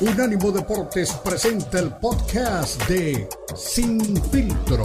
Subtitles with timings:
[0.00, 4.00] Unánimo Deportes presenta el podcast de Sin
[4.30, 4.84] Filtro.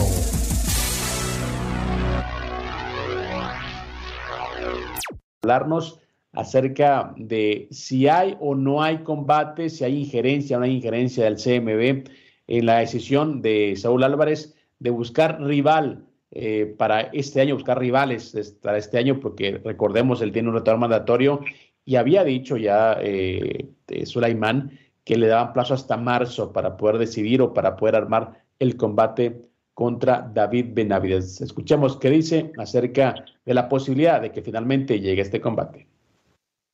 [5.44, 6.00] Hablarnos
[6.32, 11.26] acerca de si hay o no hay combate, si hay injerencia o no hay injerencia
[11.26, 12.10] del CMB
[12.48, 18.58] en la decisión de Saúl Álvarez de buscar rival eh, para este año, buscar rivales
[18.64, 21.42] para este año, porque recordemos, él tiene un retorno mandatorio
[21.86, 23.70] y había dicho ya eh,
[24.06, 28.78] Sulaimán que le daban plazo hasta marzo para poder decidir o para poder armar el
[28.78, 31.42] combate contra David Benavides.
[31.42, 33.16] Escuchemos qué dice acerca
[33.46, 35.88] de la posibilidad de que finalmente llegue este combate.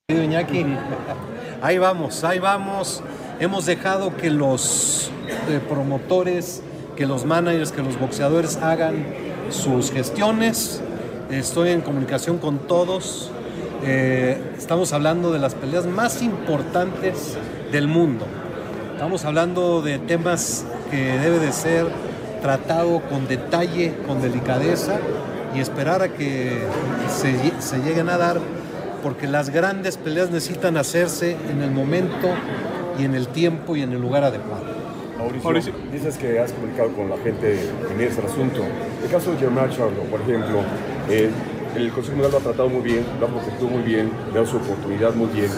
[0.10, 0.66] Iñaki,
[1.62, 3.02] ahí vamos, ahí vamos.
[3.40, 5.12] Hemos dejado que los
[5.48, 6.62] eh, promotores,
[6.96, 9.06] que los managers, que los boxeadores hagan
[9.50, 10.82] sus gestiones.
[11.32, 13.32] Estoy en comunicación con todos.
[13.84, 17.38] Eh, estamos hablando de las peleas más importantes
[17.72, 18.26] del mundo.
[18.94, 21.88] Estamos hablando de temas que debe de ser
[22.42, 25.00] tratado con detalle, con delicadeza
[25.56, 26.60] y esperar a que
[27.10, 28.40] se, se lleguen a dar,
[29.04, 32.28] porque las grandes peleas necesitan hacerse en el momento
[33.00, 34.80] y en el tiempo y en el lugar adecuado.
[35.44, 37.60] Mauricio, dices que has comunicado con la gente
[37.94, 38.64] en ese asunto.
[39.04, 40.62] El caso de Germán Charlo, por ejemplo,
[41.10, 41.30] eh,
[41.76, 44.44] el Consejo Mundial lo ha tratado muy bien, lo ha protegido muy bien, le ha
[44.44, 45.50] dado su oportunidad muy bien.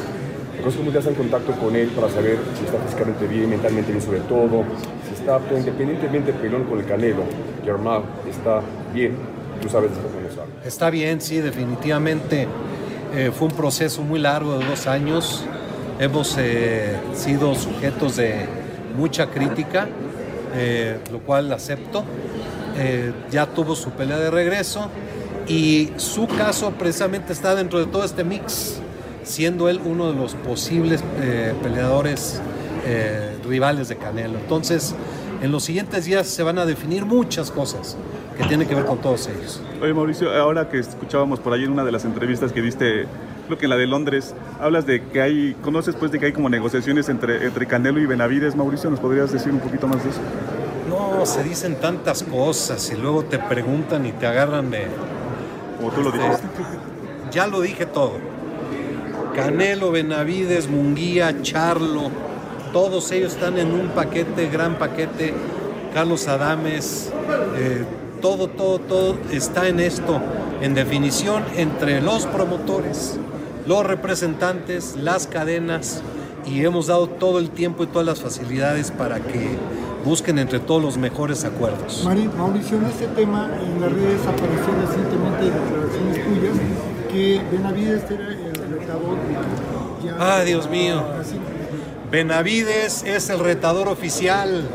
[0.62, 3.92] El Consejo Mundial está en contacto con él para saber si está físicamente bien, mentalmente
[3.92, 4.64] bien sobre todo,
[5.08, 7.24] si está apto, independientemente pelón con el Canelo,
[7.66, 8.62] Germán está
[8.94, 9.16] bien,
[9.60, 12.48] tú sabes eso Está bien, sí, definitivamente.
[13.16, 15.44] Eh, fue un proceso muy largo de dos años.
[16.00, 18.46] Hemos eh, sido sujetos de
[18.96, 19.90] mucha crítica,
[20.54, 22.04] eh, lo cual acepto.
[22.78, 24.92] Eh, ya tuvo su pelea de regreso
[25.48, 28.80] y su caso precisamente está dentro de todo este mix,
[29.24, 32.42] siendo él uno de los posibles eh, peleadores
[33.48, 34.40] rivales de Canelo.
[34.40, 34.96] Entonces,
[35.42, 37.96] en los siguientes días se van a definir muchas cosas
[38.36, 39.62] que tienen que ver con todos ellos.
[39.82, 43.06] Oye Mauricio, ahora que escuchábamos por ahí en una de las entrevistas que diste
[43.52, 46.32] creo que en la de Londres, hablas de que hay, conoces pues de que hay
[46.32, 50.10] como negociaciones entre, entre Canelo y Benavides, Mauricio, ¿nos podrías decir un poquito más de
[50.10, 50.22] eso?
[50.90, 54.88] No, se dicen tantas cosas y luego te preguntan y te agarran de...
[55.78, 56.48] Como tú lo este, dijiste.
[57.32, 58.14] Ya lo dije todo.
[59.36, 62.12] Canelo, Benavides, Munguía, Charlo,
[62.74, 65.34] todos ellos están en un paquete, gran paquete.
[65.94, 67.12] Carlos Adames,
[67.58, 67.84] eh,
[68.22, 70.22] todo, todo, todo está en esto,
[70.62, 73.20] en definición entre los promotores,
[73.68, 76.02] los representantes, las cadenas
[76.46, 79.58] y hemos dado todo el tiempo y todas las facilidades para que
[80.06, 82.04] busquen entre todos los mejores acuerdos.
[82.38, 86.82] Mauricio, en este tema en las redes apareció recientemente declaraciones tuyas
[87.12, 88.51] que Benavides era
[88.82, 89.18] retador.
[90.20, 91.04] ah, Dios mío.
[92.12, 94.68] Benavides es el retador oficial.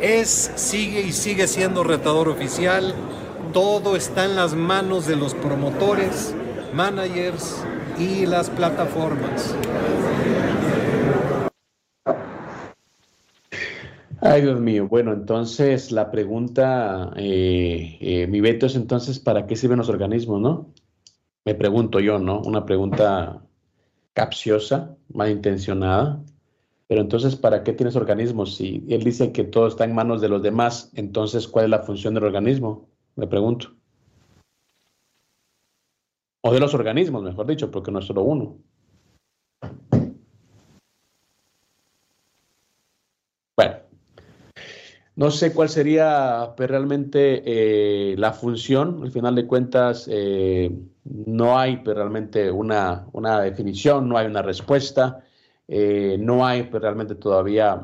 [0.00, 2.94] Es, sigue y sigue siendo retador oficial.
[3.52, 6.34] Todo está en las manos de los promotores
[6.74, 7.64] managers
[7.98, 9.54] y las plataformas.
[14.20, 14.88] Ay, Dios mío.
[14.88, 20.40] Bueno, entonces la pregunta, eh, eh, mi veto es entonces, ¿para qué sirven los organismos,
[20.40, 20.72] no?
[21.46, 22.42] Me pregunto yo, ¿no?
[22.42, 23.42] Una pregunta
[24.12, 26.22] capciosa, malintencionada.
[26.88, 28.56] Pero entonces, ¿para qué tienes organismos?
[28.56, 31.82] Si él dice que todo está en manos de los demás, entonces, ¿cuál es la
[31.82, 32.88] función del organismo?
[33.16, 33.76] Me pregunto
[36.46, 38.58] o de los organismos, mejor dicho, porque no es solo uno.
[43.56, 43.76] Bueno,
[45.16, 49.00] no sé cuál sería pues, realmente eh, la función.
[49.02, 50.70] Al final de cuentas, eh,
[51.04, 55.24] no hay pues, realmente una, una, definición, no hay una respuesta,
[55.68, 57.82] eh, no hay pues, realmente todavía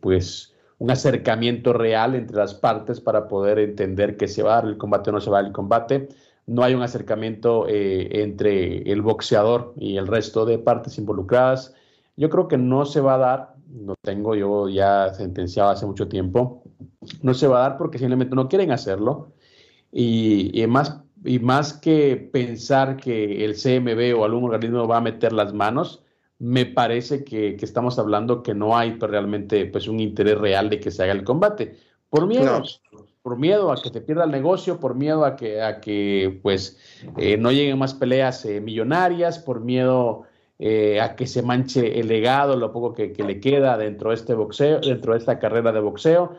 [0.00, 4.66] pues un acercamiento real entre las partes para poder entender que se va a dar
[4.66, 6.08] el combate o no se va a dar el combate
[6.46, 11.74] no hay un acercamiento entre el boxeador y el resto de partes involucradas.
[12.16, 16.08] Yo creo que no se va a dar, lo tengo yo ya sentenciado hace mucho
[16.08, 16.62] tiempo,
[17.22, 19.32] no se va a dar porque simplemente no quieren hacerlo.
[19.90, 25.32] Y, más, y más que pensar que el CMB o algún organismo va a meter
[25.32, 26.04] las manos,
[26.38, 30.78] me parece que, estamos hablando que no hay pues, realmente pues, un interés real de
[30.78, 31.76] que se haga el combate.
[32.10, 32.62] Por miedo,
[33.22, 36.78] por miedo a que se pierda el negocio, por miedo a que, a que pues,
[37.16, 40.24] eh, no lleguen más peleas eh, millonarias, por miedo
[40.58, 44.34] eh, a que se manche el legado, lo poco que, le queda dentro de este
[44.34, 46.32] boxeo, dentro de esta carrera de boxeo,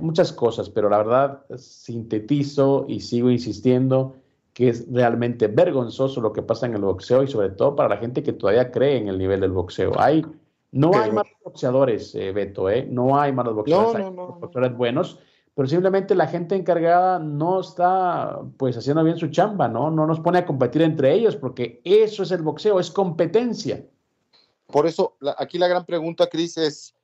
[0.00, 4.14] muchas cosas, pero la verdad sintetizo y sigo insistiendo
[4.54, 7.96] que es realmente vergonzoso lo que pasa en el boxeo y sobre todo para la
[7.96, 9.92] gente que todavía cree en el nivel del boxeo.
[9.98, 10.24] Hay
[10.70, 12.86] No hay malos boxeadores, eh, Beto, ¿eh?
[12.88, 14.06] No hay malos boxeadores.
[14.06, 15.18] No, no, no, boxeadores buenos,
[15.54, 19.90] pero simplemente la gente encargada no está pues haciendo bien su chamba, ¿no?
[19.90, 23.84] No nos pone a competir entre ellos, porque eso es el boxeo, es competencia.
[24.66, 26.94] Por eso, aquí la gran pregunta, Cris, es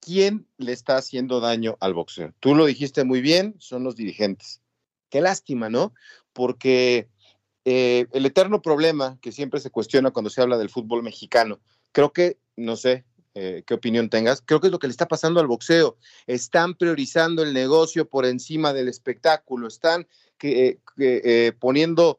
[0.00, 2.32] ¿quién le está haciendo daño al boxeo?
[2.38, 4.60] Tú lo dijiste muy bien, son los dirigentes.
[5.10, 5.92] Qué lástima, ¿no?
[6.32, 7.08] Porque
[7.64, 11.58] eh, el eterno problema que siempre se cuestiona cuando se habla del fútbol mexicano,
[11.90, 13.04] creo que, no sé,
[13.38, 15.98] eh, qué opinión tengas, creo que es lo que le está pasando al boxeo.
[16.26, 20.06] Están priorizando el negocio por encima del espectáculo, están
[20.42, 22.18] eh, poniendo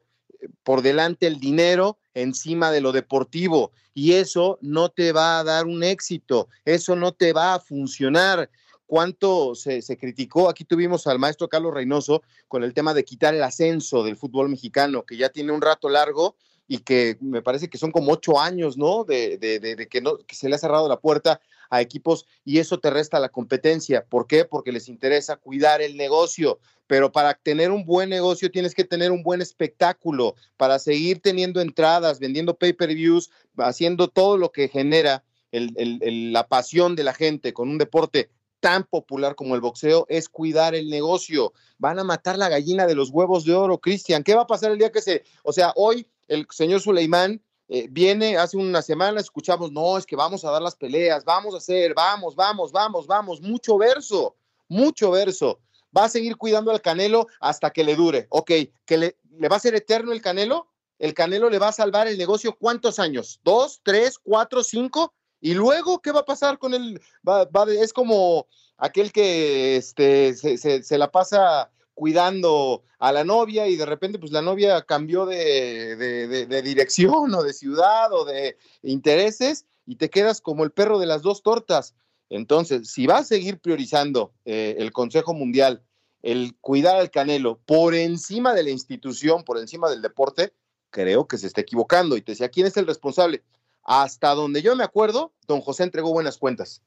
[0.62, 5.66] por delante el dinero encima de lo deportivo y eso no te va a dar
[5.66, 8.52] un éxito, eso no te va a funcionar.
[8.86, 10.50] ¿Cuánto se, se, criticó?
[10.50, 14.50] Aquí tuvimos al maestro Carlos Reynoso con el tema de quitar el ascenso del fútbol
[14.50, 16.36] mexicano, que ya tiene un rato largo
[16.68, 19.04] y que me parece que son como ocho años, ¿no?
[19.04, 22.80] De, de, que, no, que se le ha cerrado la puerta a equipos y eso
[22.80, 24.06] te resta la competencia.
[24.06, 24.46] ¿Por qué?
[24.46, 26.60] Porque les interesa cuidar el negocio.
[26.86, 31.62] Pero para tener un buen negocio tienes que tener un buen espectáculo, para seguir teniendo
[31.62, 37.78] entradas, vendiendo pay-per-views, haciendo todo lo que genera la pasión de la gente con un
[37.78, 38.30] deporte
[38.60, 41.54] tan popular como el boxeo es cuidar el negocio.
[41.78, 44.24] Van a matar la gallina de los huevos de oro, Cristian.
[44.24, 47.88] ¿Qué va a pasar el día que se, o sea, hoy el señor Suleimán eh,
[47.90, 51.58] viene hace una semana, escuchamos, no, es que vamos a dar las peleas, vamos a
[51.58, 54.36] hacer, vamos, vamos, vamos, vamos, mucho verso,
[54.70, 55.60] mucho verso.
[55.96, 58.28] Va a seguir cuidando al Canelo hasta que le dure.
[58.30, 58.52] Ok,
[58.86, 59.18] que le,
[59.50, 60.68] va a ser eterno el Canelo.
[61.00, 63.40] El Canelo le va a salvar el negocio cuántos años?
[63.44, 65.14] ¿Dos, tres, cuatro, cinco?
[65.40, 67.02] Y luego, ¿qué va a pasar con él?
[67.28, 68.48] Va, es como
[68.78, 74.44] aquel que este, se la pasa cuidando a la novia y de repente pues la
[74.44, 80.70] novia cambió de, dirección o de ciudad o de intereses y te quedas como el
[80.70, 81.96] perro de las dos tortas.
[82.30, 85.82] Entonces, si va a seguir priorizando eh, el Consejo Mundial
[86.22, 90.54] el cuidar al Canelo por encima de la institución, por encima del deporte,
[90.92, 92.16] creo que se está equivocando.
[92.16, 93.44] Y te decía, ¿quién es el responsable?
[93.84, 96.84] Hasta donde yo me acuerdo, don José entregó buenas cuentas,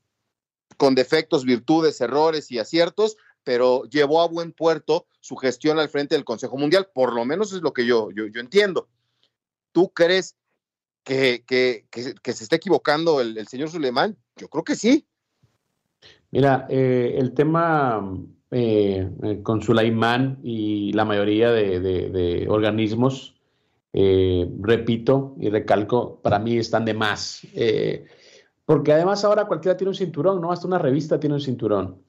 [0.76, 6.14] con defectos, virtudes, errores y aciertos, pero llevó a buen puerto su gestión al frente
[6.14, 8.88] del Consejo Mundial, por lo menos es lo que yo, yo, entiendo.
[9.72, 10.36] ¿Tú crees
[11.04, 11.84] que, que,
[12.32, 14.16] se está equivocando el, señor Suleiman?
[14.36, 15.06] Yo creo que sí.
[16.30, 18.16] Mira, eh, el tema
[18.50, 23.36] eh, eh, con Suleiman y la mayoría de, organismos,
[23.92, 27.46] repito y recalco, para mí están de más.
[28.64, 30.52] porque además ahora cualquiera tiene un cinturón, ¿no?
[30.52, 32.02] Hasta una revista tiene un cinturón.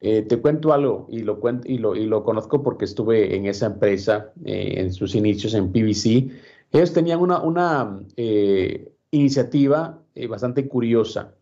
[0.00, 3.46] Eh, te cuento algo y lo, cuento, y, lo, y lo conozco porque estuve en
[3.46, 6.28] esa empresa eh, en sus inicios en PVC.
[6.70, 11.34] Ellos tenían una, una eh, iniciativa bastante curiosa.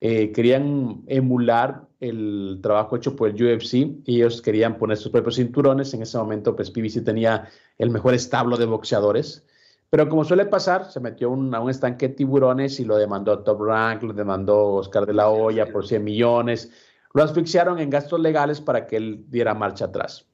[0.00, 3.74] querían emular el trabajo hecho por el UFC
[4.04, 5.92] y ellos querían poner sus propios cinturones.
[5.94, 7.48] En ese momento, pues PVC tenía
[7.78, 9.46] el mejor establo de boxeadores.
[9.90, 13.40] Pero como suele pasar, se metió un, a un estanque de tiburones y lo demandó
[13.40, 16.70] Top Rank, lo demandó Oscar de la Hoya por 100 millones
[17.12, 20.26] lo asfixiaron en gastos legales para que él diera marcha atrás.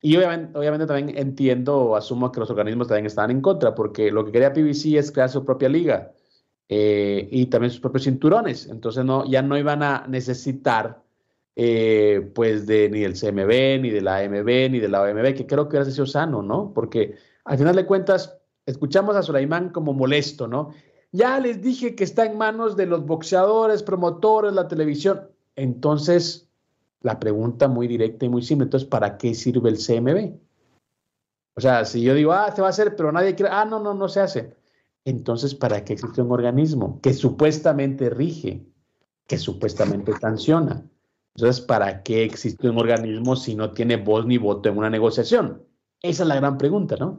[0.00, 4.24] Y obviamente, obviamente también entiendo, asumo que los organismos también están en contra, porque lo
[4.24, 6.12] que quería PBC es crear su propia liga
[6.68, 8.66] eh, y también sus propios cinturones.
[8.66, 11.02] Entonces no, ya no iban a necesitar
[11.56, 15.46] eh, pues de ni del CMB, ni de la AMB, ni de la OMB, que
[15.46, 16.72] creo que era sido sano, ¿no?
[16.74, 20.74] Porque al final de cuentas, escuchamos a Sulaimán como molesto, ¿no?
[21.12, 25.28] Ya les dije que está en manos de los boxeadores, promotores, la televisión.
[25.56, 26.48] Entonces,
[27.00, 30.38] la pregunta muy directa y muy simple, entonces, ¿para qué sirve el CMB?
[31.56, 33.80] O sea, si yo digo, ah, se va a hacer, pero nadie quiere, ah, no,
[33.80, 34.56] no, no se hace.
[35.04, 38.66] Entonces, ¿para qué existe un organismo que supuestamente rige,
[39.26, 40.82] que supuestamente sanciona?
[41.36, 45.62] Entonces, ¿para qué existe un organismo si no tiene voz ni voto en una negociación?
[46.00, 47.18] Esa es la gran pregunta, ¿no?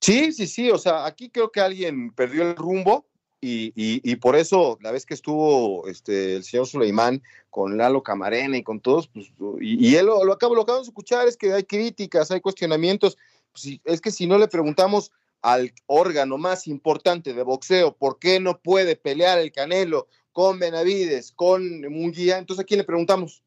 [0.00, 0.70] Sí, sí, sí.
[0.70, 3.09] O sea, aquí creo que alguien perdió el rumbo
[3.42, 8.62] y, por eso, la vez que estuvo este, el señor Suleimán con Lalo Camarena y
[8.62, 12.30] con todos, pues, y, él lo, acabo, lo acabamos de escuchar, es que hay críticas,
[12.30, 13.16] hay cuestionamientos.
[13.52, 15.10] Pues, es que si no le preguntamos
[15.42, 21.32] al órgano más importante de boxeo por qué no puede pelear el Canelo con Benavides,
[21.32, 23.42] con Munguía, entonces a quién le preguntamos.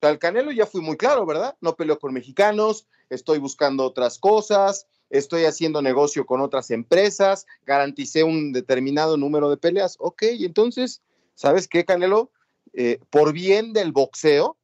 [0.00, 1.56] El Canelo ya fui muy claro, ¿verdad?
[1.60, 8.24] No peleó con mexicanos, estoy buscando otras cosas, estoy haciendo negocio con otras empresas, garanticé
[8.24, 9.96] un determinado número de peleas.
[9.98, 11.02] Ok, entonces,
[11.34, 12.30] ¿sabes qué, Canelo?
[12.74, 14.56] Eh, por bien del boxeo,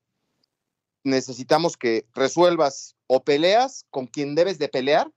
[1.02, 5.10] necesitamos que resuelvas o peleas con quien debes de pelear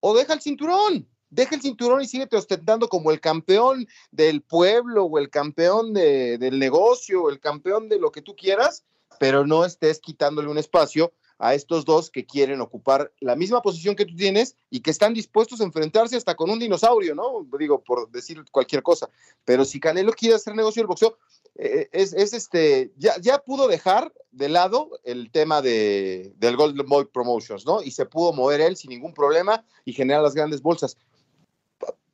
[0.00, 1.08] o deja el cinturón.
[1.30, 6.58] deja el cinturón y síguete ostentando como el campeón del pueblo o el campeón del
[6.58, 8.84] negocio o el campeón de lo que tú quieras,
[9.18, 11.12] pero no estés quitándole un espacio
[11.44, 15.12] a estos dos que quieren ocupar la misma posición que tú tienes y que están
[15.12, 17.46] dispuestos a enfrentarse hasta con un dinosaurio, ¿no?
[17.58, 19.10] Digo, por decir cualquier cosa.
[19.44, 21.18] Pero si Canelo quiere hacer negocio del boxeo,
[21.56, 27.04] eh, es, este, ya, ya pudo dejar de lado el tema de, del Golden Boy
[27.12, 27.82] Promotions, ¿no?
[27.82, 30.96] Y se pudo mover él sin ningún problema y generar las grandes bolsas.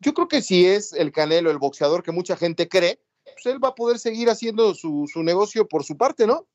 [0.01, 3.63] Yo creo que si es el Canelo, el boxeador que mucha gente cree, pues él
[3.63, 6.49] va a poder seguir haciendo su, su negocio por su parte, ¿no?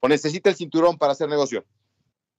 [0.00, 1.64] O necesita el cinturón para hacer negocio.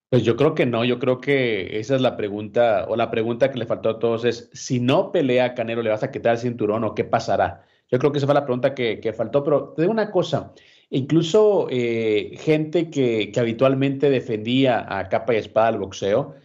[0.09, 3.51] Pues yo creo que no, yo creo que esa es la pregunta, o la pregunta
[3.51, 6.39] que le faltó a todos es, si no pelea Canelo, ¿le vas a quitar el
[6.39, 7.63] cinturón o qué pasará?
[7.91, 10.53] Yo creo que esa fue la pregunta que, faltó, pero te digo una cosa,
[10.89, 16.35] incluso eh, gente que, habitualmente defendía a capa y espada el boxeo,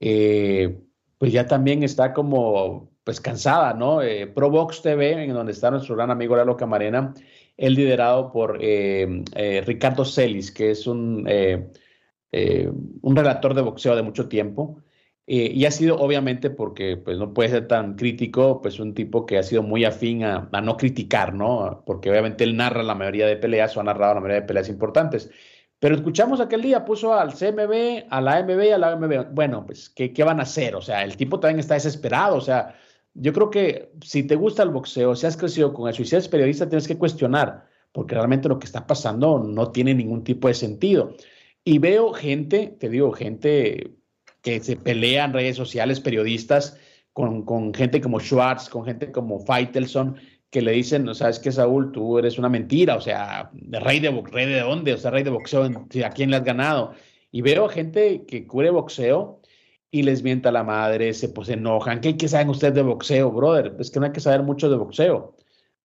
[0.00, 0.78] eh,
[1.18, 4.02] pues ya también está como pues cansada, ¿no?
[4.02, 7.14] Eh, Pro Box TV, en donde está nuestro gran amigo Lalo Camarena,
[7.56, 11.26] él liderado por Ricardo Celis, que es un
[12.36, 12.68] eh,
[13.02, 14.82] un relator de boxeo de mucho tiempo.
[15.26, 19.24] Eh, y ha sido, obviamente, porque pues, no puede ser tan crítico, pues un tipo
[19.24, 21.84] que ha sido muy afín a, no criticar, ¿no?
[21.86, 24.68] Porque obviamente él narra la mayoría de peleas o ha narrado la mayoría de peleas
[24.68, 25.30] importantes.
[25.78, 28.96] Pero escuchamos aquel día, puso al CMB, a la AMB y a la.
[29.32, 30.74] Bueno, pues, ¿qué, ¿qué, van a hacer?
[30.74, 32.36] O sea, el tipo también está desesperado.
[32.36, 32.74] O sea,
[33.14, 36.16] yo creo que si te gusta el boxeo, si has crecido con eso y si
[36.16, 40.48] eres periodista, tienes que cuestionar, porque realmente lo que está pasando no tiene ningún tipo
[40.48, 41.14] de sentido.
[41.64, 43.94] Y veo gente, te digo, gente
[44.42, 46.78] que se pelea en redes sociales, periodistas,
[47.14, 50.16] con, con gente como Schwartz, con gente como Faitelson,
[50.50, 54.46] que le dicen, sabes que Saúl, tú eres una mentira, o sea, rey de rey
[54.46, 56.92] de dónde, o sea, rey de boxeo, ¿a quién le has ganado?
[57.32, 59.40] Y veo gente que cubre boxeo
[59.90, 63.74] y les mienta la madre, se pues enojan, ¿qué, que saben ustedes de boxeo, brother?
[63.80, 65.34] Es que no hay que saber mucho de boxeo,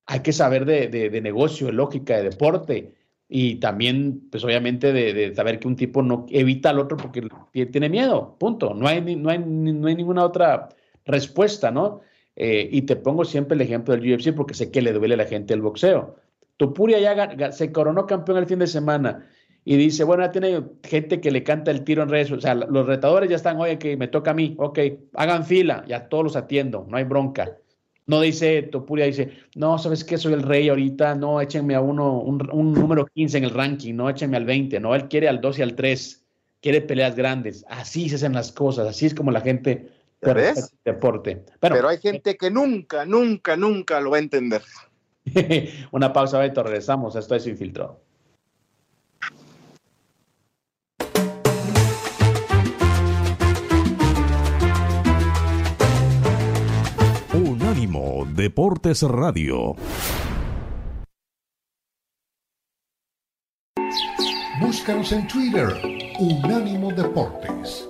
[0.05, 2.93] hay que saber de, de, de negocio, de lógica, de deporte,
[3.31, 7.21] y también, pues obviamente, de, saber que un tipo no evita al otro porque
[7.71, 8.74] tiene miedo, punto.
[8.74, 10.69] No hay, no hay, no hay ninguna otra
[11.05, 12.01] respuesta, ¿no?
[12.36, 15.17] Eh, y te pongo siempre el ejemplo del UFC porque sé que le duele a
[15.17, 16.15] la gente el boxeo.
[16.57, 19.27] Tupuria ya se coronó campeón el fin de semana
[19.63, 22.55] y dice, bueno, ya tiene gente que le canta el tiro en redes, o sea,
[22.55, 24.79] los retadores ya están, oye, que me toca a mí, ok,
[25.13, 27.57] hagan fila, ya todos los atiendo, no hay bronca.
[28.10, 30.18] No dice Topuria, dice, no, ¿sabes qué?
[30.18, 34.10] Soy el rey ahorita, no, échenme a uno, un, número 15 en el ranking, no,
[34.10, 36.25] échenme al 20, no, él quiere al 2 y al 3,
[36.60, 40.75] quiere peleas grandes, así se hacen las cosas, así es como la gente ¿Ves?
[40.84, 41.46] deporte.
[41.60, 44.63] Pero hay gente que nunca, nunca, nunca lo va a entender.
[45.92, 48.01] Una pausa, Beto, regresamos, esto es Infiltrado.
[58.39, 59.75] Deportes Radio.
[64.62, 65.67] Búscanos en Twitter,
[66.17, 67.89] Unánimo Deportes.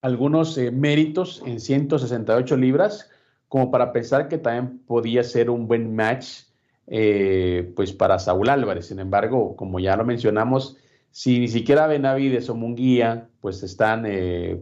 [0.00, 3.08] algunos eh, méritos en 168 libras,
[3.46, 6.40] como para pensar que también podía ser un buen match,
[6.88, 8.86] eh, pues para Saúl Álvarez.
[8.86, 10.76] Sin embargo, como ya lo mencionamos,
[11.12, 14.08] si ni siquiera Benavides o Munguía pues están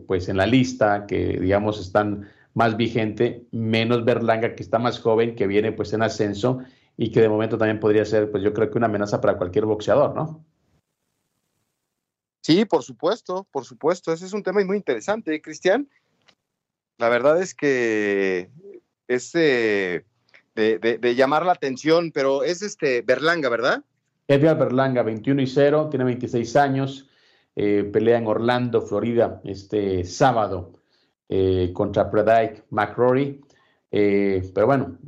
[0.06, 5.34] pues en la lista, que digamos están más vigente, menos Berlanga que está más joven,
[5.34, 6.60] que viene pues en ascenso
[6.96, 9.66] y que de momento también podría ser pues yo creo que una amenaza para cualquier
[9.66, 10.44] boxeador, ¿no?
[12.42, 14.12] Sí, por supuesto, por supuesto.
[14.12, 15.88] Ese es un tema muy interesante, ¿eh, Cristian.
[16.98, 18.50] La verdad es que
[19.08, 20.04] es eh,
[20.54, 23.84] de, llamar la atención, pero es este Berlanga, ¿verdad?
[24.26, 27.08] Edgar Berlanga, 21 y 0, tiene 26 años,
[27.56, 30.79] eh, pelea en Orlando, Florida, este sábado
[31.30, 33.40] eh, contra Predaik McRory.
[33.90, 34.98] pero bueno,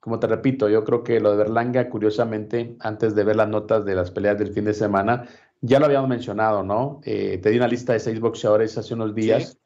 [0.00, 3.84] como te repito, yo creo que lo de Berlanga, curiosamente, antes de ver las notas
[3.86, 5.26] de las peleas del fin de semana,
[5.60, 7.00] ya lo habíamos mencionado, ¿no?
[7.02, 9.58] te di una lista de seis boxeadores hace unos días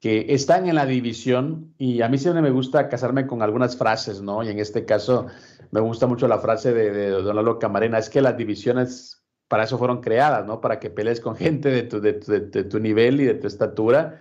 [0.00, 4.22] que están en la división y a mí siempre me gusta casarme con algunas frases,
[4.22, 4.42] ¿no?
[4.42, 5.26] Y en este caso
[5.70, 9.64] me gusta mucho la frase de, de Don Lalo Camarena, es que las divisiones para
[9.64, 10.60] eso fueron creadas, ¿no?
[10.60, 14.20] Para que pelees con gente de tu, de, de tu nivel y de tu estatura.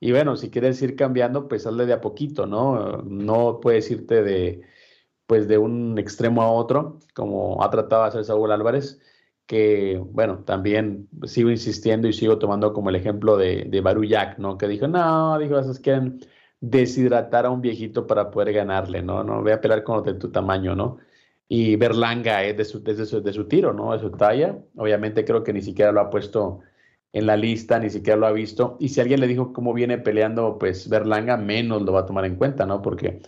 [0.00, 3.02] Y bueno, si quieres ir cambiando, pues hazle de a poquito, ¿no?
[3.02, 4.62] No puedes irte de,
[5.26, 9.00] pues de un extremo a otro, como ha tratado de hacer Saúl Álvarez
[9.50, 14.56] que, bueno, también sigo insistiendo y sigo tomando como el ejemplo de, de ¿no?
[14.56, 16.12] Que dijo, no, dijo, es que
[16.60, 19.24] deshidratar a un viejito para poder ganarle, ¿no?
[19.24, 20.98] No voy a pelear con los de tu tamaño, ¿no?
[21.48, 23.92] Y Berlanga es de su, de su, de su tiro, ¿no?
[23.92, 24.56] De su talla.
[24.76, 26.60] Obviamente creo que ni siquiera lo ha puesto
[27.12, 28.76] en la lista, ni siquiera lo ha visto.
[28.80, 32.24] Y si alguien le dijo cómo viene peleando, pues Berlanga menos lo va a tomar
[32.24, 32.82] en cuenta, ¿no?
[32.82, 33.20] Porque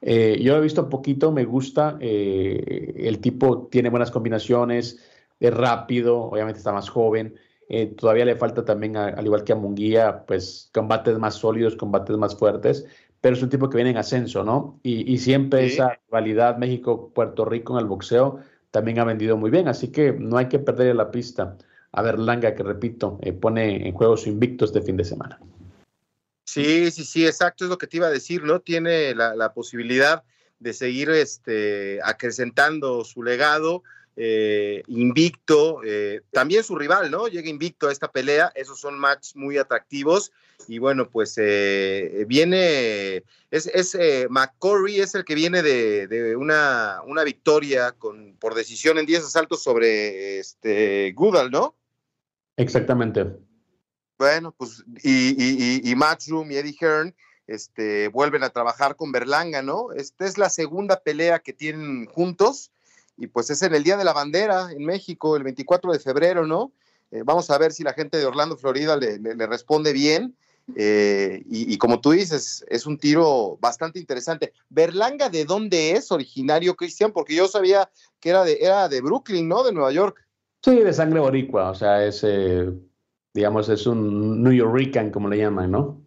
[0.00, 4.98] eh, yo he visto poquito, me gusta, eh, el tipo tiene buenas combinaciones,
[5.38, 7.34] es rápido, obviamente está más joven.
[7.68, 12.16] Eh, todavía le falta también, al igual que a Munguía, pues combates más sólidos, combates
[12.16, 12.84] más fuertes,
[13.20, 14.80] pero es un tipo que viene en ascenso, ¿no?
[14.82, 18.40] Y, siempre esa rivalidad México-Puerto Rico en el boxeo
[18.72, 21.56] también ha vendido muy bien, así que no hay que perder la pista
[21.92, 25.40] a Berlanga, que repito, eh, pone en juego su invicto este fin de semana.
[26.44, 28.60] Sí, sí, sí, exacto, es lo que te iba a decir, ¿no?
[28.60, 30.24] Tiene la, posibilidad
[30.58, 33.82] de seguir este, acrecentando su legado,
[34.16, 37.28] eh, invicto, eh, también su rival, ¿no?
[37.28, 40.32] Llega invicto a esta pelea, esos son matches muy atractivos
[40.66, 43.96] y bueno, pues eh, viene, es, es
[44.28, 49.62] McCorry es el que viene de, una, una, victoria con, por decisión en 10 asaltos
[49.62, 51.76] sobre este Goodall, ¿no?
[52.60, 53.26] Exactamente.
[54.18, 57.14] Bueno, pues y, Matchroom y Eddie Hearn
[57.46, 59.92] este, vuelven a trabajar con Berlanga, ¿no?
[59.92, 62.70] Esta es la segunda pelea que tienen juntos
[63.16, 66.46] y pues es en el Día de la Bandera en México, el 24 de febrero,
[66.46, 66.70] ¿no?
[67.10, 70.36] Eh, vamos a ver si la gente de Orlando, Florida, le, responde bien.
[70.76, 74.52] Eh, y, como tú dices, es un tiro bastante interesante.
[74.68, 77.10] ¿Berlanga de dónde es originario, Cristian?
[77.10, 79.64] Porque yo sabía que era de, era de Brooklyn, ¿no?
[79.64, 80.24] De Nueva York.
[80.62, 82.70] Sí, de sangre boricua, o sea, es, eh,
[83.32, 86.04] digamos, es un New Yorkican, como le llaman, ¿no?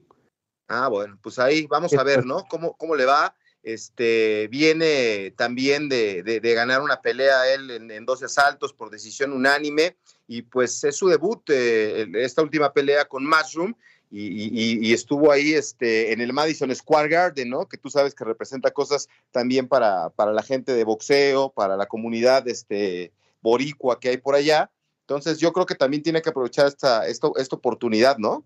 [0.68, 2.46] Ah, bueno, pues ahí vamos a ver, ¿no?
[2.50, 3.36] ¿Cómo, cómo le va?
[3.64, 9.96] Este, viene también de, ganar una pelea él en, 12 asaltos por decisión unánime
[10.28, 13.74] y pues es su debut, eh, esta última pelea con Mushroom
[14.12, 17.68] y, estuvo ahí este, en el Madison Square Garden, ¿no?
[17.68, 21.88] Que tú sabes que representa cosas también para, para la gente de boxeo, para la
[21.88, 23.12] comunidad este,
[23.44, 24.72] boricua que hay por allá.
[25.02, 28.46] Entonces yo creo que también tiene que aprovechar esta, esta, esta oportunidad, ¿no?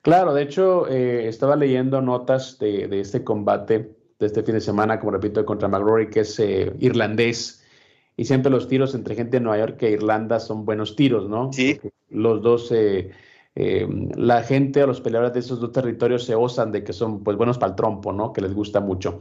[0.00, 4.60] Claro, de hecho, eh, estaba leyendo notas de, de, este combate de este fin de
[4.60, 7.62] semana, como repito, contra McRory, que es eh, irlandés.
[8.16, 11.52] Y siempre los tiros entre gente de Nueva York e Irlanda son buenos tiros, ¿no?
[11.52, 11.78] Sí.
[12.08, 13.12] los dos, eh,
[13.54, 17.36] la gente o los peleadores de esos dos territorios se osan de que son pues
[17.36, 18.32] buenos para el trompo, ¿no?
[18.32, 19.20] Que les gusta mucho.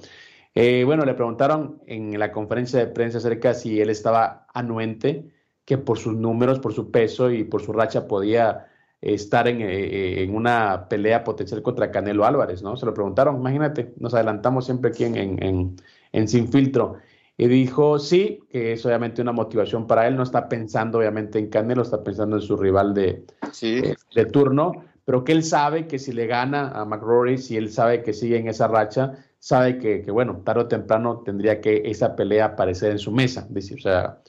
[0.55, 5.31] Bueno, le preguntaron en la conferencia de prensa acerca de si él estaba anuente,
[5.65, 8.67] que por sus números, por su peso y por su racha podía
[9.01, 12.77] estar en, eh, en, una pelea potencial contra Canelo Álvarez, ¿no?
[12.77, 15.75] Se lo preguntaron, imagínate, nos adelantamos siempre aquí en, en,
[16.11, 16.97] en, Sin Filtro.
[17.35, 21.49] Y dijo, sí, que es obviamente una motivación para él, no está pensando obviamente en
[21.49, 23.25] Canelo, está pensando en su rival de,
[23.63, 27.71] eh, de turno, pero que él sabe que si le gana a McRory, si él
[27.71, 31.81] sabe que sigue en esa racha, sabe que, que, bueno, tarde o temprano tendría que
[31.85, 34.21] esa pelea aparecer en su mesa, dice, o sea,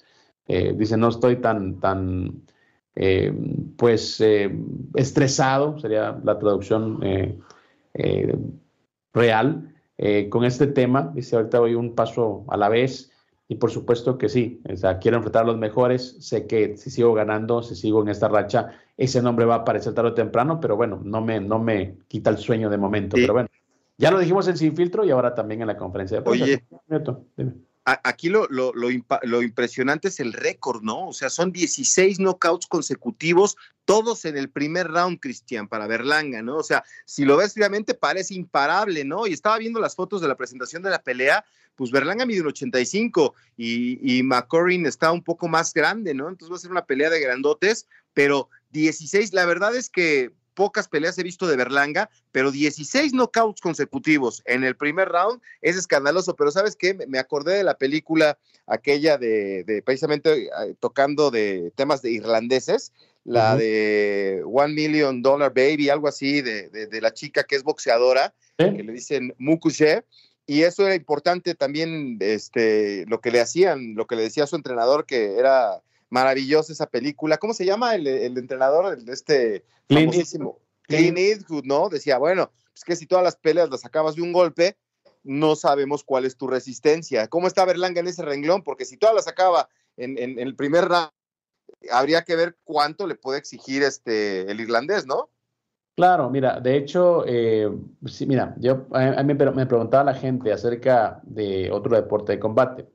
[0.49, 2.43] eh, dice, no estoy tan, tan,
[2.97, 3.31] eh,
[3.77, 4.51] pues eh,
[4.95, 7.39] estresado, sería la traducción eh,
[9.13, 9.69] real,
[10.31, 11.13] con este tema.
[11.15, 13.13] Dice, ahorita voy un paso a la vez
[13.47, 16.91] y por supuesto que sí, o sea, quiero enfrentar a los mejores, sé que si
[16.91, 20.59] sigo ganando, si sigo en esta racha, ese nombre va a aparecer tarde o temprano,
[20.59, 23.49] pero bueno, no me, no me quita el sueño de momento, pero bueno.
[24.03, 26.45] Ya lo dijimos en Sin Filtro y ahora también en la conferencia de prensa.
[26.45, 26.65] Oye,
[27.85, 31.07] aquí lo, lo, lo, impresionante es el récord, ¿no?
[31.07, 36.57] O sea, son 16 knockouts consecutivos, todos en el primer round, Cristian, para Berlanga, ¿no?
[36.57, 39.29] O sea, si lo ves fríamente parece imparable, ¿no?
[39.29, 41.45] Y estaba viendo las fotos de la presentación de la pelea,
[41.77, 46.29] pues Berlanga mide un 85 y, y McCorrin está un poco más grande, ¿no?
[46.29, 50.89] Entonces va a ser una pelea de grandotes, pero 16, la verdad es que pocas
[50.89, 56.35] peleas he visto de Berlanga, pero 16 knockouts consecutivos en el primer round es escandaloso.
[56.37, 56.95] Pero ¿sabes qué?
[57.09, 62.93] Me acordé de la película aquella de, precisamente eh, tocando de temas de irlandeses,
[63.25, 68.83] la de One Million Dollar Baby, algo así, de, la chica que es boxeadora, que
[68.83, 70.05] le dicen Mukushe.
[70.45, 74.57] Y eso era importante también, este, lo que le hacían, lo que le decía su
[74.57, 77.39] entrenador, que era maravillosa esa película.
[77.39, 80.61] ¿Cómo se llama el, entrenador de este famosísimo?
[80.83, 81.89] Clint Eastwood, ¿no?
[81.89, 84.77] Decía, bueno, es que si todas las peleas las acabas de un golpe,
[85.25, 87.29] no sabemos cuál es tu resistencia.
[87.29, 88.63] ¿Cómo está Berlanga en ese renglón?
[88.63, 91.09] Porque si todas las acaba en, el primer round,
[91.91, 95.31] habría que ver cuánto le puede exigir este el irlandés, ¿no?
[95.97, 97.71] Claro, mira, de hecho, eh,
[98.05, 102.87] sí, mira, yo a mí me preguntaba la gente acerca de otro deporte de combate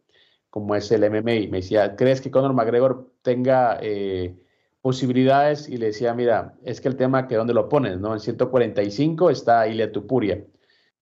[0.50, 1.50] como es el MMA.
[1.50, 4.36] Me decía, ¿crees que Conor McGregor tenga eh,
[4.82, 5.70] posibilidades?
[5.70, 8.14] Y le decía, mira, es que el tema que dónde lo pones, ¿no?
[8.14, 10.44] En 145 está Ilia Tupuria,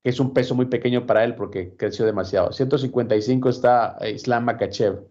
[0.03, 2.51] que es un peso muy pequeño para él porque creció demasiado.
[2.51, 5.03] 155 está eh, Islam Makachev.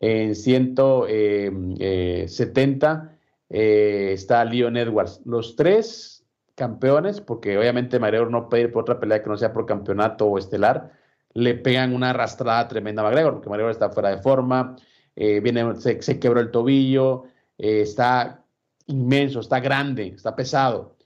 [0.00, 5.20] En 170 eh, está Leon Edwards.
[5.24, 6.14] Los tres
[6.54, 10.26] campeones, porque obviamente McGregor no puede ir por otra pelea que no sea por campeonato
[10.26, 10.92] o estelar,
[11.34, 14.76] le pegan una arrastrada tremenda a McGregor, porque McGregor está fuera de forma,
[15.16, 17.24] eh, viene, se, quebró el tobillo,
[17.58, 18.44] eh, está
[18.86, 20.96] inmenso, está grande, está pesado.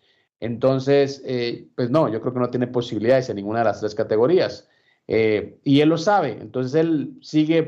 [0.40, 3.94] Entonces, eh, pues no, yo creo que no tiene posibilidades en ninguna de las tres
[3.94, 4.68] categorías.
[5.64, 7.62] y él lo sabe, entonces él sigue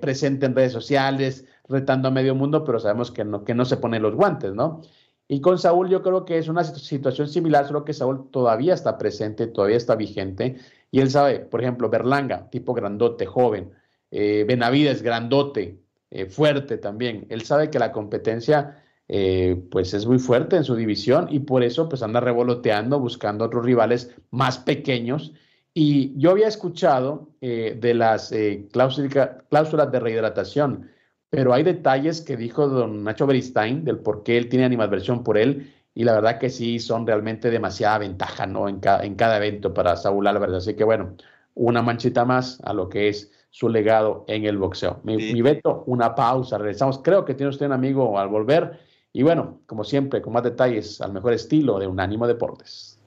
[0.00, 3.78] presente en redes sociales, retando a medio mundo, pero sabemos que no, que no se
[3.78, 4.82] pone los guantes, ¿no?
[5.26, 8.98] Y con Saúl yo creo que es una situación similar, solo que Saúl todavía está
[8.98, 10.60] presente, todavía está vigente
[10.94, 13.72] y él sabe, por ejemplo, Berlanga, tipo grandote, joven,
[14.12, 17.26] eh, Benavides, grandote, eh, fuerte también.
[17.30, 21.64] Él sabe que la competencia eh, pues es muy fuerte en su división y por
[21.64, 25.32] eso pues anda revoloteando, buscando otros rivales más pequeños.
[25.74, 28.32] Y yo había escuchado de las
[28.70, 30.90] cláusulas de rehidratación,
[31.28, 35.38] pero hay detalles que dijo don Nacho Beristain del por qué él tiene animadversión por
[35.38, 38.68] él y la verdad que sí son realmente demasiada ventaja ¿no?
[38.68, 40.56] en, cada, en cada evento para Saúl Álvarez.
[40.56, 41.14] Así que bueno,
[41.54, 45.00] una manchita más a lo que es su legado en el boxeo.
[45.04, 46.98] Mi, mi Beto, una pausa, regresamos.
[46.98, 48.80] Creo que tiene usted un amigo al volver.
[49.12, 52.98] Y bueno, como siempre, con más detalles, al mejor estilo de Unánimo Deportes.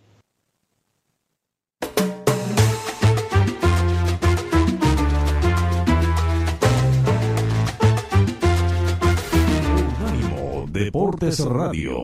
[10.00, 12.04] Unánimo Deportes Radio.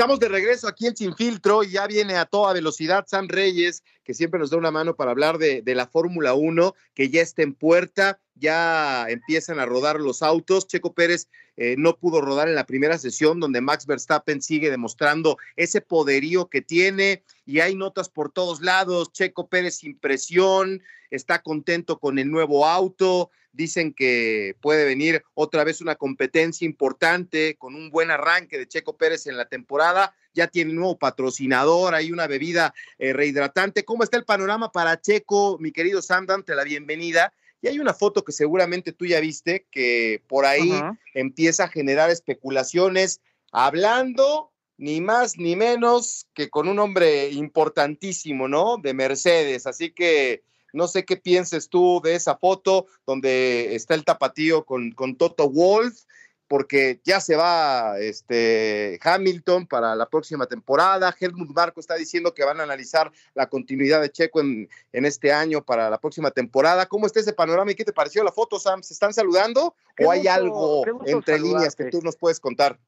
[0.00, 3.82] Estamos de regreso aquí en Sin Filtro y ya viene a toda velocidad Sam Reyes,
[4.02, 7.42] que siempre nos da una mano para hablar de, la Fórmula 1, que ya está
[7.42, 10.66] en puerta, ya empiezan a rodar los autos.
[10.66, 15.36] Checo Pérez eh, no pudo rodar en la primera sesión, donde Max Verstappen sigue demostrando
[15.56, 19.12] ese poderío que tiene y hay notas por todos lados.
[19.12, 25.64] Checo Pérez sin presión, está contento con el nuevo auto, dicen que puede venir otra
[25.64, 30.14] vez una competencia importante con un buen arranque de Checo Pérez en la temporada.
[30.32, 33.84] Ya tiene un nuevo patrocinador, hay una bebida eh, rehidratante.
[33.84, 36.26] ¿Cómo está el panorama para Checo, mi querido Sam?
[36.26, 37.32] Dante la bienvenida.
[37.62, 40.72] Y hay una foto que seguramente tú ya viste que por ahí
[41.12, 43.20] empieza a generar especulaciones,
[43.52, 48.78] hablando ni más ni menos que con un hombre importantísimo, ¿no?
[48.78, 49.66] De Mercedes.
[49.66, 50.42] Así que
[50.72, 55.48] no sé qué pienses tú de esa foto donde está el tapatío con, con Toto
[55.50, 56.04] Wolf,
[56.50, 61.14] porque ya se va este, Hamilton para la próxima temporada.
[61.18, 65.32] Helmut Marco está diciendo que van a analizar la continuidad de Checo en, en, este
[65.32, 66.86] año para la próxima temporada.
[66.86, 68.82] ¿Cómo está ese panorama y qué te pareció la foto, Sam?
[68.82, 72.80] ¿Se están saludando o hay algo entre líneas que tú nos puedes contar?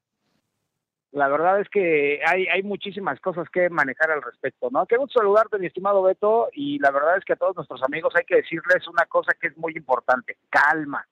[1.13, 4.87] La verdad es que hay, hay muchísimas cosas que manejar al respecto, ¿no?
[4.87, 8.13] Qué gusto saludarte, mi estimado Beto, y la verdad es que a todos nuestros amigos
[8.15, 11.05] hay que decirles una cosa que es muy importante, calma.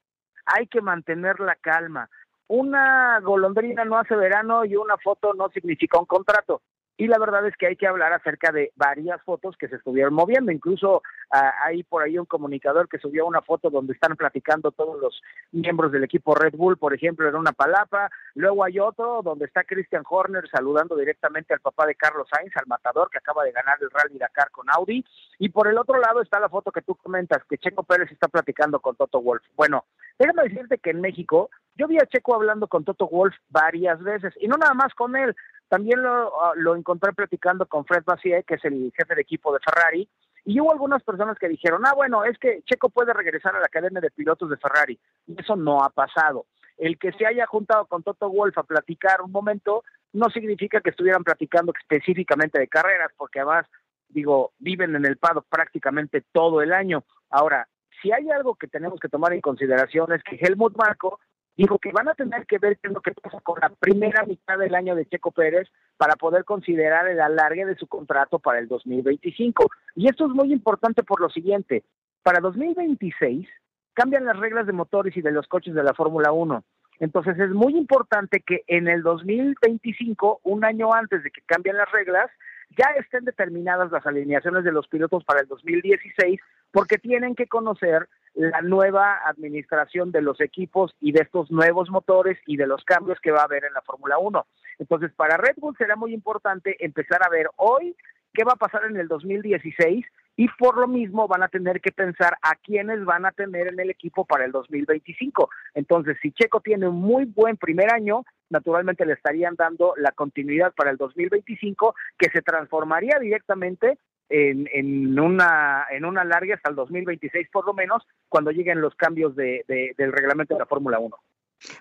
[0.45, 2.09] Hay que mantener la calma.
[2.47, 6.61] Una golondrina no hace verano y una foto no significa un contrato
[6.97, 10.13] y la verdad es que hay que hablar acerca de varias fotos que se estuvieron
[10.13, 10.51] moviendo.
[10.51, 11.01] Incluso
[11.31, 15.21] ah, hay por ahí un comunicador que subió una foto donde están platicando todos los
[15.51, 18.09] miembros del equipo Red Bull, por ejemplo, en una palapa.
[18.35, 22.67] Luego hay otro donde está Christian Horner saludando directamente al papá de Carlos Sainz, al
[22.67, 25.03] matador que acaba de ganar el Rally Dakar con Audi.
[25.39, 28.27] Y por el otro lado está la foto que tú comentas, que Checo Pérez está
[28.27, 29.43] platicando con Toto Wolf.
[29.55, 29.85] Bueno,
[30.19, 34.33] déjame decirte que en México yo vi a Checo hablando con Toto Wolf varias veces,
[34.39, 35.35] y no nada más con él,
[35.71, 39.53] también lo, ah, lo encontré platicando con Fred Vassier, que es el jefe de equipo
[39.53, 40.09] de Ferrari,
[40.43, 43.67] y hubo algunas personas que dijeron, ah, bueno, es que Checo puede regresar a la
[43.67, 44.99] academia de pilotos de Ferrari.
[45.27, 46.45] Y eso no ha pasado.
[46.77, 50.89] El que se haya juntado con Toto Wolf a platicar un momento no significa que
[50.89, 53.65] estuvieran platicando específicamente de carreras, porque además,
[54.09, 57.05] digo, viven en el paddock prácticamente todo el año.
[57.29, 57.69] Ahora,
[58.01, 61.21] si hay algo que tenemos que tomar en consideración es que Helmut Marco
[61.57, 64.25] dijo que van a tener que ver qué es lo que pasa con la primera
[64.25, 68.59] mitad del año de Checo Pérez para poder considerar el alargue de su contrato para
[68.59, 69.69] el 2025.
[69.95, 71.83] Y esto es muy importante por lo siguiente,
[72.23, 73.47] para 2026
[73.93, 76.63] cambian las reglas de motores y de los coches de la Fórmula 1.
[76.99, 81.91] Entonces es muy importante que en el 2025, un año antes de que cambien las
[81.91, 82.29] reglas,
[82.77, 86.39] ya estén determinadas las alineaciones de los pilotos para el 2016,
[86.71, 92.37] porque tienen que conocer la nueva administración de los equipos y de estos nuevos motores
[92.45, 94.45] y de los cambios que va a haber en la Fórmula 1.
[94.79, 97.95] Entonces, para Red Bull será muy importante empezar a ver hoy
[98.33, 100.05] qué va a pasar en el 2016
[100.37, 103.79] y por lo mismo van a tener que pensar a quiénes van a tener en
[103.79, 105.49] el equipo para el 2025.
[105.75, 110.73] Entonces, si Checo tiene un muy buen primer año, naturalmente le estarían dando la continuidad
[110.73, 113.97] para el 2025, que se transformaría directamente
[114.31, 118.95] en, en, una en una larga hasta el 2026 por lo menos cuando lleguen los
[118.95, 121.15] cambios de, del reglamento de la Fórmula 1.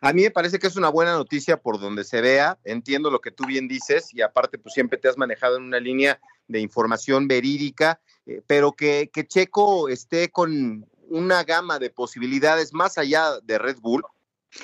[0.02, 3.20] A mí me parece que es una buena noticia por donde se vea, entiendo lo
[3.20, 6.60] que tú bien dices y aparte pues siempre te has manejado en una línea de
[6.60, 13.40] información verídica, eh, pero que, que Checo esté con una gama de posibilidades más allá
[13.42, 14.02] de Red Bull,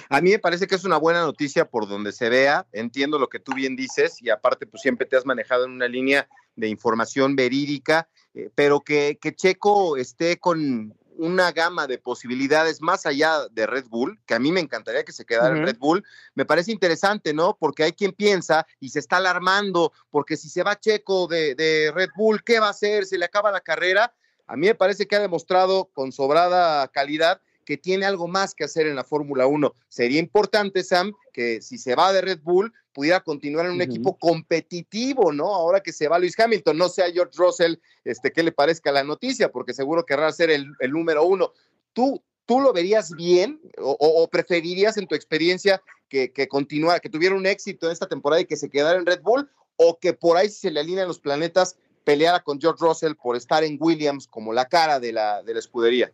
[0.09, 3.29] a mí me parece que es una buena noticia por donde se vea, entiendo lo
[3.29, 6.69] que tú bien dices y aparte pues siempre te has manejado en una línea de
[6.69, 13.49] información verídica, eh, pero que, que Checo esté con una gama de posibilidades más allá
[13.51, 16.45] de Red Bull, que a mí me encantaría que se quedara en Red Bull, me
[16.45, 17.57] parece interesante, ¿no?
[17.59, 21.91] Porque hay quien piensa y se está alarmando, porque si se va Checo de, de
[21.95, 23.07] Red Bull, ¿qué va a hacer?
[23.07, 24.15] ¿Se le acaba la carrera?
[24.47, 28.65] A mí me parece que ha demostrado con sobrada calidad que tiene algo más que
[28.65, 29.75] hacer en la Fórmula 1.
[29.89, 34.17] Sería importante, Sam, que si se va de Red Bull, pudiera continuar en un equipo
[34.17, 35.53] competitivo, ¿no?
[35.53, 37.75] Ahora que se va Luis Hamilton, no sea George Russell,
[38.05, 41.53] este, que le parezca la noticia, porque seguro querrá ser el, número uno.
[41.93, 47.35] ¿Tú, ¿Tú lo verías bien o, preferirías en tu experiencia que, que continuara, que tuviera
[47.35, 50.37] un éxito en esta temporada y que se quedara en Red Bull o que por
[50.37, 54.29] ahí si se le alinean los planetas peleara con George Russell por estar en Williams
[54.29, 56.13] como la cara de la, de la escudería?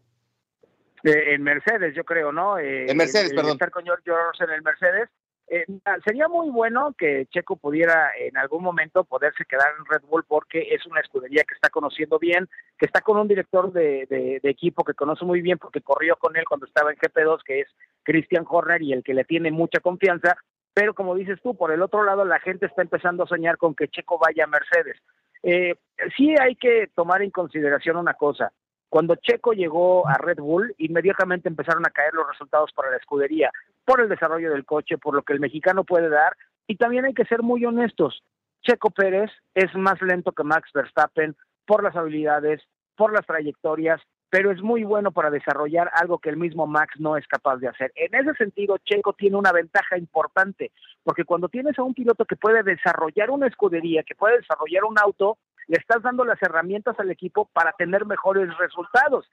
[1.05, 2.59] En Mercedes, yo creo, ¿no?
[2.59, 3.53] Eh, en Mercedes, perdón.
[3.53, 5.09] Estar con George Russell en el Mercedes.
[5.49, 5.67] Eh,
[6.05, 10.69] sería muy bueno que Checo pudiera en algún momento poderse quedar en Red Bull porque
[10.71, 14.83] es una escudería que está conociendo bien, que está con un director de, de, equipo
[14.83, 17.69] que conoce muy bien porque corrió con él cuando estaba en GP2, que es
[18.03, 20.39] Christian Horner y el que le tiene mucha confianza.
[20.73, 23.75] Pero como dices tú, por el otro lado, la gente está empezando a soñar con
[23.75, 24.97] que Checo vaya a Mercedes.
[25.43, 25.75] Eh,
[26.17, 28.53] sí hay que tomar en consideración una cosa.
[28.93, 33.51] Cuando Checo llegó a Red Bull, inmediatamente empezaron a caer los resultados para la escudería,
[33.87, 36.37] por el desarrollo del coche, por lo que el mexicano puede dar.
[36.67, 38.23] Y también hay que ser muy honestos.
[38.61, 42.61] Checo Pérez es más lento que Max Verstappen por las habilidades,
[42.95, 47.17] por las trayectorias, pero es muy bueno para desarrollar algo que el mismo Max no
[47.17, 47.93] es capaz de hacer.
[47.95, 50.71] En ese sentido, Checo tiene una ventaja importante,
[51.03, 54.99] porque cuando tienes a un piloto que puede desarrollar una escudería, que puede desarrollar un
[54.99, 59.29] auto, le estás dando las herramientas al equipo para tener mejores resultados.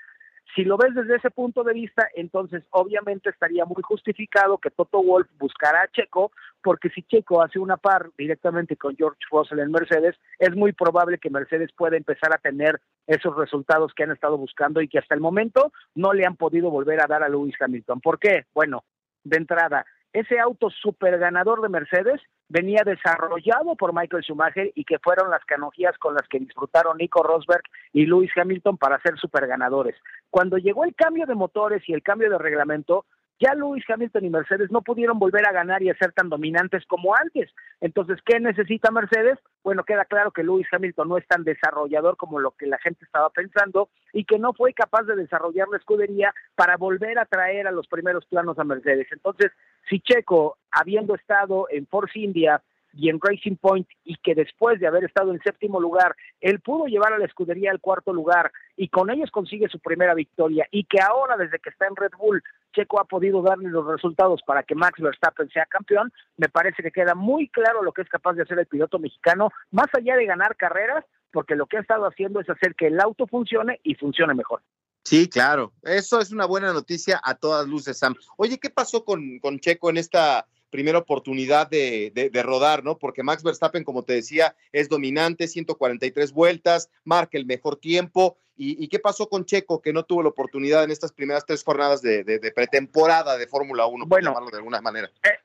[0.55, 5.03] Si lo ves desde ese punto de vista, entonces obviamente estaría muy justificado que Toto
[5.03, 6.31] Wolf buscara a Checo,
[6.63, 11.19] porque si Checo hace una par directamente con George Russell en Mercedes, es muy probable
[11.19, 15.13] que Mercedes pueda empezar a tener esos resultados que han estado buscando y que hasta
[15.13, 18.01] el momento no le han podido volver a dar a Lewis Hamilton.
[18.01, 18.45] ¿Por qué?
[18.53, 18.83] Bueno,
[19.23, 24.99] de entrada, ese auto super ganador de Mercedes venía desarrollado por Michael Schumacher y que
[24.99, 29.47] fueron las canogías con las que disfrutaron Nico Rosberg y Lewis Hamilton para ser super
[29.47, 29.95] ganadores.
[30.29, 33.05] Cuando llegó el cambio de motores y el cambio de reglamento,
[33.39, 36.85] Ya Lewis Hamilton y Mercedes no pudieron volver a ganar y a ser tan dominantes
[36.87, 37.49] como antes.
[37.79, 39.39] Entonces, ¿qué necesita Mercedes?
[39.63, 43.05] Bueno, queda claro que Lewis Hamilton no es tan desarrollador como lo que la gente
[43.05, 47.67] estaba pensando y que no fue capaz de desarrollar la escudería para volver a traer
[47.67, 49.07] a los primeros planos a Mercedes.
[49.11, 49.51] Entonces,
[49.89, 52.61] si Checo, habiendo estado en Force India,
[52.93, 56.85] y en Racing Point y que después de haber estado en séptimo lugar, él pudo
[56.85, 60.85] llevar a la escudería al cuarto lugar y con ellos consigue su primera victoria y
[60.85, 64.63] que ahora desde que está en Red Bull Checo ha podido darle los resultados para
[64.63, 68.33] que Max Verstappen sea campeón, me parece que queda muy claro lo que es capaz
[68.33, 72.05] de hacer el piloto mexicano, más allá de ganar carreras, porque lo que ha estado
[72.05, 74.61] haciendo es hacer que el auto funcione y funcione mejor.
[75.03, 75.73] Sí, claro.
[75.81, 78.15] Eso es una buena noticia a todas luces, Sam.
[78.37, 82.99] Oye, ¿qué pasó con, Checo en esta primera oportunidad de, de, rodar, ¿no?
[82.99, 88.37] Porque Max Verstappen, como te decía, es dominante, 143 vueltas, marca el mejor tiempo.
[88.61, 92.01] ¿Y, qué pasó con Checo, que no tuvo la oportunidad en estas primeras tres jornadas
[92.01, 95.09] de, de pretemporada de Fórmula 1, por llamarlo de alguna manera?
[95.23, 95.39] Eh,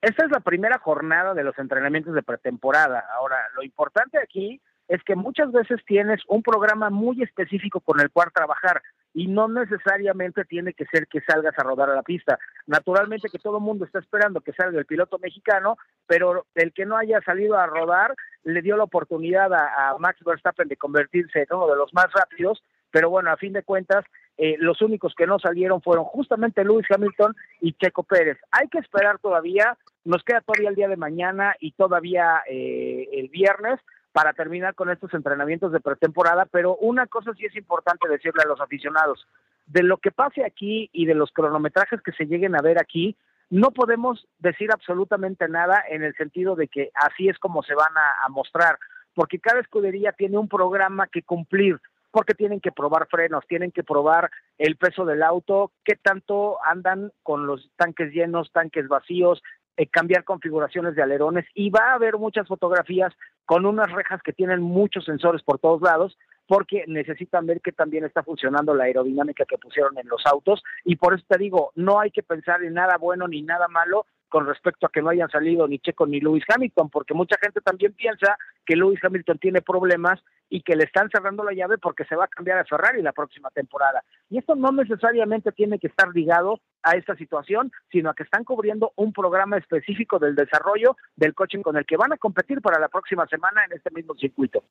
[0.00, 3.04] esta es la primera jornada de los entrenamientos de pretemporada.
[3.14, 8.10] Ahora, lo importante aquí es que muchas veces tienes un programa muy específico con el
[8.10, 8.82] cual trabajar
[9.14, 12.38] y no necesariamente tiene que ser que salgas a rodar a la pista.
[12.66, 16.86] Naturalmente que todo el mundo está esperando que salga el piloto mexicano, pero el que
[16.86, 21.56] no haya salido a rodar le dio la oportunidad a, Max Verstappen de convertirse en
[21.56, 24.04] uno de los más rápidos, pero bueno, a fin de cuentas,
[24.36, 28.38] eh, los únicos que no salieron fueron justamente Lewis Hamilton y Checo Pérez.
[28.50, 33.28] Hay que esperar todavía, nos queda todavía el día de mañana y todavía eh, el
[33.28, 33.78] viernes
[34.12, 38.48] para terminar con estos entrenamientos de pretemporada, pero una cosa sí es importante decirle a
[38.48, 39.26] los aficionados,
[39.66, 43.16] de lo que pase aquí y de los cronometrajes que se lleguen a ver aquí,
[43.48, 47.96] no podemos decir absolutamente nada en el sentido de que así es como se van
[47.96, 48.78] a, a mostrar,
[49.14, 51.78] porque cada escudería tiene un programa que cumplir,
[52.10, 57.12] porque tienen que probar frenos, tienen que probar el peso del auto, qué tanto andan
[57.22, 59.42] con los tanques llenos, tanques vacíos,
[59.76, 63.12] eh, cambiar configuraciones de alerones y va a haber muchas fotografías
[63.44, 68.04] con unas rejas que tienen muchos sensores por todos lados porque necesitan ver que también
[68.04, 72.00] está funcionando la aerodinámica que pusieron en los autos y por eso te digo, no
[72.00, 75.28] hay que pensar en nada bueno ni nada malo con respecto a que no hayan
[75.28, 79.60] salido ni Checo ni Lewis Hamilton, porque mucha gente también piensa que Lewis Hamilton tiene
[79.60, 80.20] problemas
[80.52, 83.12] y que le están cerrando la llave porque se va a cambiar a Ferrari la
[83.12, 84.04] próxima temporada.
[84.28, 88.44] Y esto no necesariamente tiene que estar ligado a esta situación, sino a que están
[88.44, 92.78] cubriendo un programa específico del desarrollo del coche con el que van a competir para
[92.78, 94.62] la próxima semana en este mismo circuito.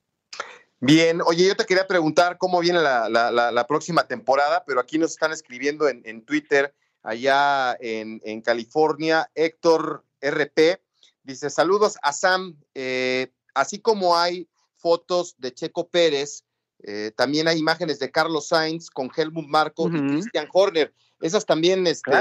[0.80, 5.32] Bien, oye, yo te quería preguntar cómo viene la, próxima temporada, pero aquí nos están
[5.32, 9.32] escribiendo en, Twitter allá en, California.
[9.34, 10.80] Héctor RP
[11.24, 12.56] dice, saludos a Sam.
[12.76, 14.48] Eh, así como hay
[14.82, 16.44] fotos de Checo Pérez,
[16.84, 20.94] eh, también hay imágenes de Carlos Sainz con Helmut Marco y Christian Horner.
[21.22, 22.12] Esas también, este,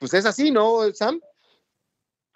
[0.00, 1.20] pues es así, ¿no, Sam?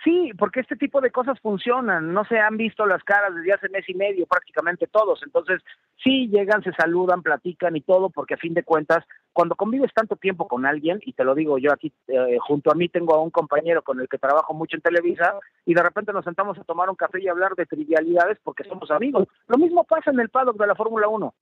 [0.04, 3.68] Sí, porque este tipo de cosas funcionan, no se han visto las caras desde hace
[3.70, 5.62] mes y medio prácticamente todos, entonces
[6.02, 10.16] sí llegan, se saludan, platican y todo, porque a fin de cuentas, cuando convives tanto
[10.16, 13.22] tiempo con alguien, y te lo digo yo aquí, eh, junto a mí tengo a
[13.22, 16.64] un compañero con el que trabajo mucho en Televisa, y de repente nos sentamos a
[16.64, 19.26] tomar un café y hablar de trivialidades porque somos amigos.
[19.48, 21.35] Lo mismo pasa en el paddock de la Fórmula 1,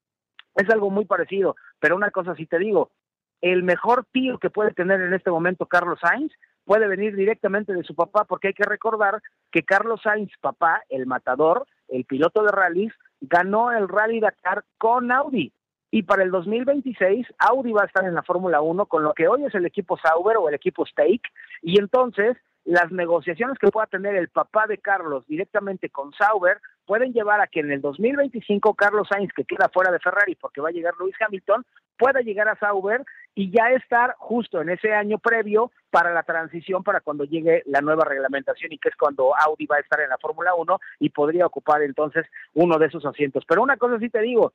[0.57, 2.93] es algo muy parecido, pero una cosa sí te digo,
[3.41, 6.33] el mejor tío que puede tener en este momento Carlos Sainz
[6.65, 11.07] puede venir directamente de su papá, porque hay que recordar que Carlos Sainz, papá, el
[11.07, 15.53] matador, el piloto de rallies, ganó el Rally Dakar con Audi.
[15.91, 19.29] Y para el 2026, Audi va a estar en la Fórmula 1 con lo que
[19.29, 21.23] hoy es el equipo Sauber o el equipo Stake.
[21.63, 27.13] Y entonces, las negociaciones que pueda tener el papá de Carlos directamente con Sauber pueden
[27.13, 30.71] llevar a que en el 2025 Carlos Sainz, que queda fuera de Ferrari porque va
[30.71, 31.65] a llegar Luis Hamilton,
[31.97, 36.83] pueda llegar a Sauber y ya estar justo en ese año previo para la transición
[36.83, 40.09] para cuando llegue la nueva reglamentación y que es cuando Audi va a estar en
[40.09, 43.45] la Fórmula 1 y podría ocupar entonces uno de esos asientos.
[43.47, 44.53] Pero una cosa sí te digo,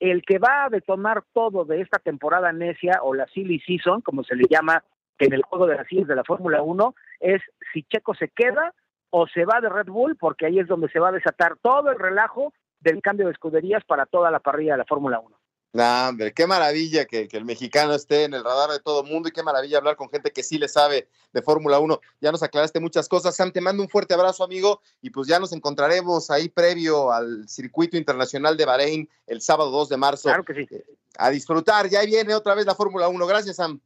[0.00, 4.24] el que va a detonar todo de esta temporada necia o la silly season, como
[4.24, 4.82] se le llama
[5.18, 7.40] en el juego de las sillas de la Fórmula 1, es
[7.72, 8.74] si Checo se queda
[9.10, 11.90] o se va de Red Bull, porque ahí es donde se va a desatar todo
[11.90, 15.41] el relajo del cambio de escuderías para toda la parrilla de la Fórmula 1.
[15.74, 19.30] Nah, hombre, qué maravilla que, el mexicano esté en el radar de todo el mundo
[19.30, 21.98] y qué maravilla hablar con gente que sí le sabe de Fórmula 1.
[22.20, 23.34] Ya nos aclaraste muchas cosas.
[23.34, 27.48] Sam, te mando un fuerte abrazo, amigo, y pues ya nos encontraremos ahí previo al
[27.48, 30.28] circuito internacional de Bahrein el sábado 2 de marzo.
[30.28, 30.66] Claro que sí.
[30.70, 30.84] Eh,
[31.16, 33.26] a disfrutar, ya viene otra vez la Fórmula 1.
[33.26, 33.80] Gracias, Sam.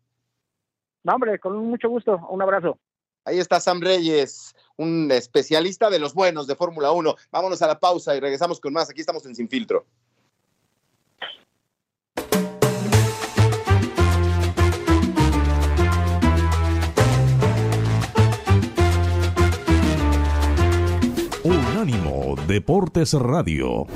[1.04, 2.20] No, hombre, con mucho gusto.
[2.30, 2.80] Un abrazo.
[3.24, 7.14] Ahí está Sam Reyes, un especialista de los buenos de Fórmula 1.
[7.30, 8.90] Vámonos a la pausa y regresamos con más.
[8.90, 9.86] Aquí estamos en Sin Filtro.
[22.46, 23.86] Deportes Radio.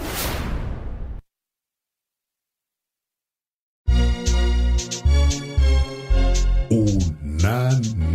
[6.68, 8.10] Unánimo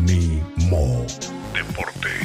[1.53, 2.24] Deportes.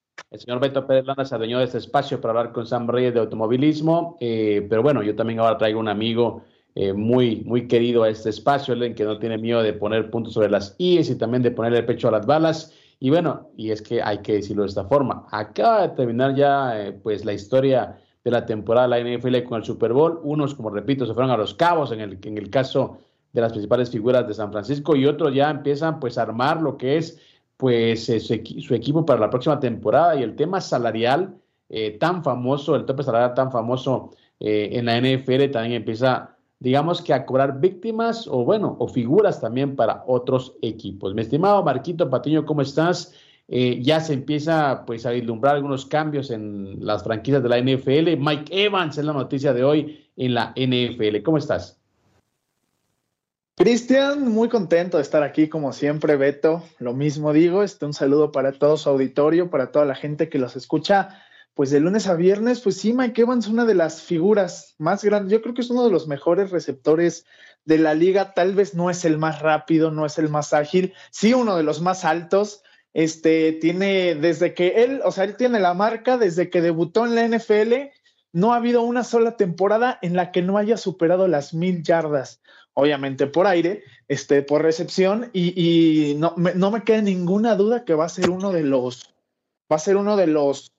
[0.31, 3.13] El señor Beto Pérez Landa se adueñó de este espacio para hablar con Sam Reyes
[3.13, 8.03] de automovilismo, eh, pero bueno, yo también ahora traigo un amigo eh, muy, muy querido
[8.03, 11.17] a este espacio, alguien que no tiene miedo de poner puntos sobre las IES y
[11.17, 12.73] también de ponerle el pecho a las balas.
[13.01, 15.27] Y bueno, y es que hay que decirlo de esta forma.
[15.31, 19.57] Acaba de terminar ya eh, pues la historia de la temporada de la NFL con
[19.57, 20.21] el Super Bowl.
[20.23, 22.99] Unos, como repito, se fueron a los cabos en el, en el caso
[23.33, 26.77] de las principales figuras de San Francisco y otros ya empiezan pues a armar lo
[26.77, 27.19] que es
[27.61, 31.35] pues su, su, equipo para la próxima temporada y el tema salarial
[31.69, 34.09] eh, tan famoso, el tope salarial tan famoso
[34.39, 39.39] eh, en la NFL también empieza, digamos que a cobrar víctimas o bueno, o figuras
[39.39, 41.13] también para otros equipos.
[41.13, 43.13] Mi estimado Marquito Patiño, ¿cómo estás?
[43.47, 48.17] Eh, ya se empieza pues a vislumbrar algunos cambios en las franquicias de la NFL.
[48.17, 51.21] Mike Evans es la noticia de hoy en la NFL.
[51.21, 51.80] ¿Cómo estás?
[53.55, 56.63] Cristian, muy contento de estar aquí como siempre, Beto.
[56.79, 60.39] Lo mismo digo, este un saludo para todo su auditorio, para toda la gente que
[60.39, 61.21] los escucha,
[61.53, 65.33] pues de lunes a viernes, pues sí, Mike Evans una de las figuras más grandes,
[65.33, 67.25] yo creo que es uno de los mejores receptores
[67.65, 70.93] de la liga, tal vez no es el más rápido, no es el más ágil,
[71.11, 75.59] sí uno de los más altos, este tiene desde que él, o sea, él tiene
[75.59, 77.73] la marca desde que debutó en la NFL,
[78.31, 82.41] no ha habido una sola temporada en la que no haya superado las mil yardas
[82.81, 87.85] obviamente por aire, este, por recepción, y, y no, me, no, me, queda ninguna duda
[87.85, 89.13] que va a ser uno de los,
[89.71, 90.73] va a ser uno de los,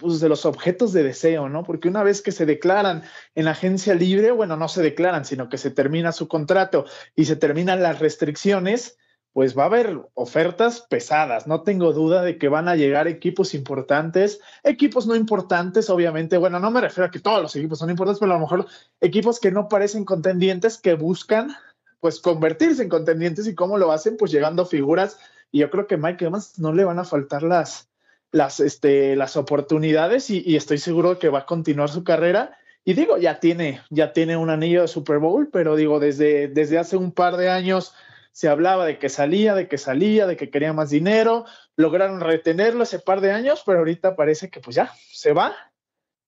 [0.00, 1.62] pues, de los objetos de deseo, ¿no?
[1.62, 3.04] Porque una vez que se declaran
[3.36, 6.84] en agencia libre, bueno, no se declaran, sino que se termina su contrato
[7.14, 8.98] y se terminan las restricciones,
[9.36, 11.46] pues va a haber ofertas pesadas.
[11.46, 16.38] No tengo duda de que van a llegar equipos importantes, equipos no importantes, obviamente.
[16.38, 18.66] Bueno, no me refiero a que todos los equipos son importantes, pero a lo mejor
[18.98, 21.54] equipos que no parecen contendientes, que buscan
[22.00, 25.18] pues convertirse en contendientes y cómo lo hacen, pues llegando figuras.
[25.52, 27.90] Y yo creo que Mike Evans no le van a faltar las,
[28.32, 32.56] las, este, las oportunidades y, estoy seguro que va a continuar su carrera.
[32.86, 36.78] Y digo, ya tiene, ya tiene un anillo de Super Bowl, pero digo, desde, desde
[36.78, 37.92] hace un par de años
[38.36, 42.82] se hablaba de que salía, de que salía, de que quería más dinero, lograron retenerlo
[42.82, 45.56] ese par de años, pero ahorita parece que pues ya se va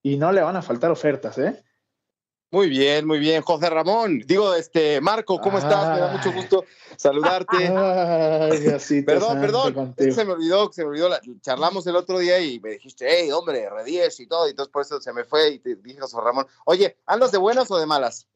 [0.03, 1.63] y no le van a faltar ofertas, ¿eh?
[2.51, 4.23] Muy bien, muy bien, José Ramón.
[4.25, 5.97] Digo, este, Marco, ¿cómo estás?
[5.97, 6.65] Me da mucho gusto
[6.97, 7.57] saludarte.
[7.69, 11.11] Ay, perdón, perdón, se me olvidó, se me olvidó.
[11.43, 14.81] charlamos el otro día y me dijiste, hey, hombre, R10 y todo, y entonces por
[14.81, 17.85] eso se me fue y te dije, José Ramón, oye, ¿andas de buenas o de
[17.85, 18.27] malas?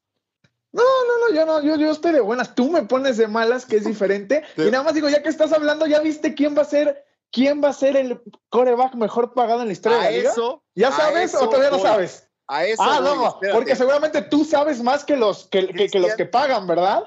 [0.72, 2.54] No, no, no, yo no, yo, yo estoy de buenas.
[2.54, 4.42] Tú me pones de malas, que es diferente.
[4.56, 7.62] Y nada más digo, ya que estás hablando, ¿ya viste quién va a ser, quién
[7.62, 10.30] va a ser el coreback mejor pagado en la historia a de la liga?
[10.30, 12.28] Eso, ¿Ya sabes o todavía no sabes?
[12.48, 12.82] A eso.
[12.82, 13.58] Ah, voy, no, espérate.
[13.58, 17.04] porque seguramente tú sabes más que los que, que, que los que pagan, ¿verdad?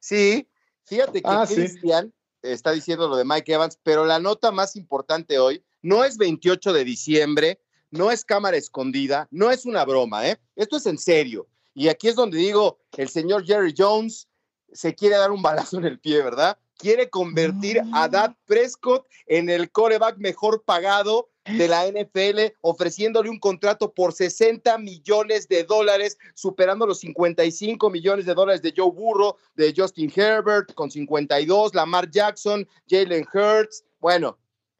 [0.00, 0.48] Sí,
[0.84, 1.56] fíjate que Ah, sí.
[1.56, 2.12] Cristian
[2.42, 6.72] está diciendo lo de Mike Evans, pero la nota más importante hoy no es 28
[6.72, 7.60] de diciembre,
[7.90, 10.38] no es cámara escondida, no es una broma, ¿eh?
[10.56, 11.46] Esto es en serio.
[11.74, 14.28] Y aquí es donde digo, el señor Jerry Jones
[14.72, 16.58] se quiere dar un balazo en el pie, ¿verdad?
[16.76, 23.40] Quiere convertir a Dak Prescott en el coreback mejor pagado de la NFL, ofreciéndole un
[23.40, 29.36] contrato por 60 millones de dólares, superando los 55 millones de dólares de Joe Burrow,
[29.54, 33.84] de Justin Herbert con 52, Lamar Jackson, Jalen Hurts.
[33.98, 34.38] Bueno,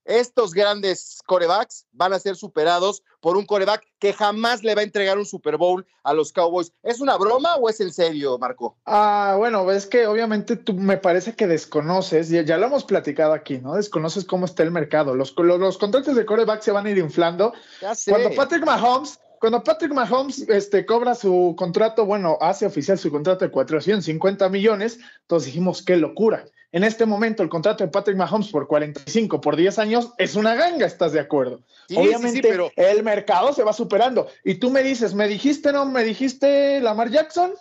[0.09, 4.85] estos grandes corebacks van a ser superados por un coreback que jamás le va a
[4.85, 6.73] entregar un Super Bowl a los Cowboys.
[6.83, 8.77] ¿Es una broma o es en serio, Marco?
[8.87, 13.35] Ah, bueno, ves que obviamente tú me parece que desconoces, ya, ya lo hemos platicado
[13.35, 13.75] aquí, ¿no?
[13.75, 15.15] Desconoces cómo está el mercado.
[15.15, 17.53] Los, los, los contratos de coreback se van a ir inflando.
[17.83, 18.11] Ya sé.
[18.11, 23.45] Cuando Patrick Mahomes, cuando Patrick Mahomes este, cobra su contrato, bueno, hace oficial su contrato
[23.45, 26.47] de 450 millones, entonces dijimos, qué locura.
[26.71, 30.55] En este momento, el contrato de Patrick Mahomes por 45 por 10 años es una
[30.55, 31.63] ganga, ¿estás de acuerdo?
[31.89, 34.29] Sí, Obviamente, sí, sí, pero- el mercado se va superando.
[34.45, 37.55] Y tú me dices, me dijiste, no, me dijiste Lamar Jackson,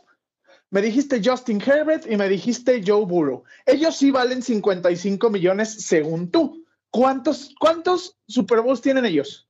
[0.72, 3.43] me dijiste Justin Herbert y me dijiste Joe Burrow.
[3.66, 6.64] Ellos sí valen 55 millones según tú.
[6.89, 9.47] ¿cuántos, cuántos Super Bowls tienen ellos?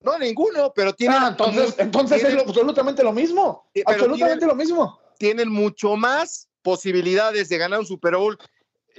[0.00, 1.18] No, ninguno, pero tienen.
[1.20, 3.68] Ah, entonces, entonces tienen- es lo- absolutamente lo mismo.
[3.84, 5.00] Absolutamente tienen- lo mismo.
[5.18, 8.38] tienen mucho más posibilidades de ganar un Super Bowl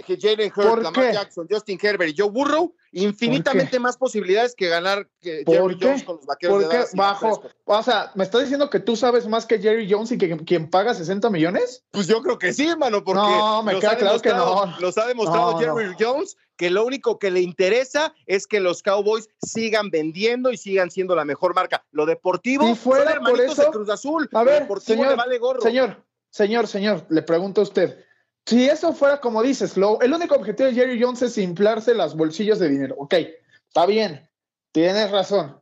[0.07, 1.13] Jalen ¿Por Hurts, Lamar qué?
[1.13, 5.85] Jackson, Justin Herbert y Joe Burrow, infinitamente más posibilidades que ganar que ¿Por Jerry qué?
[5.85, 9.27] Jones con los vaqueros de Dak bajo, o sea, ¿me estás diciendo que tú sabes
[9.27, 11.83] más que Jerry Jones y que quien paga 60 millones?
[11.91, 14.65] Pues yo creo que sí, hermano, porque No, me queda claro que no.
[14.79, 18.83] Nos ha demostrado No, Jerry Jones que lo único que le interesa es que los
[18.83, 21.85] Cowboys sigan vendiendo y sigan siendo la mejor marca.
[21.91, 24.29] Lo deportivo Si fuera son por eso- de Cruz Azul.
[24.33, 25.61] A lo ver, deportivo señor, le vale gorro.
[25.61, 28.03] señor, señor, señor, le pregunto a usted.
[28.49, 32.15] Si eso fuera como dices, lo, el único objetivo de Jerry Jones es inflarse los
[32.17, 32.95] bolsillos de dinero.
[32.97, 33.13] Ok,
[33.67, 34.27] está bien,
[34.71, 35.61] tienes razón.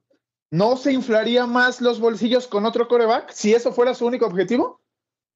[0.52, 4.80] ¿No se inflaría más los bolsillos con otro coreback si eso fuera su único objetivo?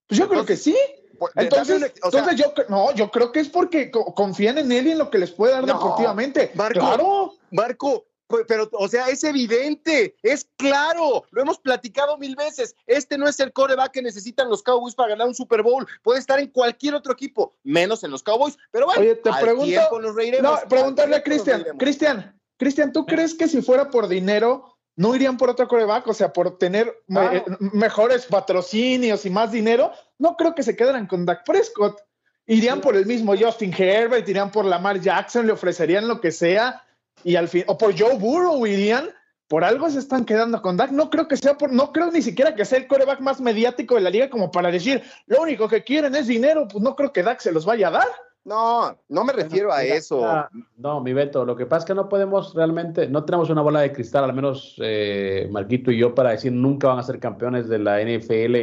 [0.07, 0.77] Pues yo creo que sí.
[1.19, 4.57] Pues, Entonces, un- o sea, entonces yo no, yo creo que es porque co- confían
[4.57, 6.51] en él y en lo que les puede dar No, deportivamente.
[6.55, 7.33] Marco, claro.
[7.51, 8.05] Marco,
[8.47, 12.75] pero, o sea, es evidente, es claro, lo hemos platicado mil veces.
[12.87, 15.87] Este no es el coreback que necesitan los Cowboys para ganar un Super Bowl.
[16.03, 18.57] Puede estar en cualquier otro equipo, menos en los Cowboys.
[18.71, 20.51] Pero bueno, Oye, te al pregunto- tiempo nos reiremos.
[20.63, 21.65] No, preguntarle a Cristian.
[21.77, 26.07] Cristian, Cristian, ¿tú crees que si fuera por dinero, no irían por otro coreback?
[26.07, 27.37] O sea, por tener Claro.
[27.37, 29.91] eh, mejores patrocinios y más dinero.
[30.19, 31.99] No creo que se quedaran con Dak Prescott.
[32.47, 36.83] Irían por el mismo Justin Herbert, irían por Lamar Jackson, le ofrecerían lo que sea.
[37.23, 39.05] Y al fin, o por Joe Burrow irían.
[39.47, 40.91] Por algo se están quedando con Dak.
[40.91, 43.95] No creo que sea por, no creo ni siquiera que sea el coreback más mediático
[43.95, 46.69] de la liga como para decir, lo único que quieren es dinero.
[46.71, 48.07] Pues no creo que Dak se los vaya a dar.
[48.45, 50.47] No, no me refiero a Mira, eso.
[50.77, 53.81] no, mi Beto, lo que pasa es que no podemos realmente, no tenemos una bola
[53.81, 57.67] de cristal, al menos eh, Marquito y yo, para decir nunca van a ser campeones
[57.67, 58.55] de la NFL.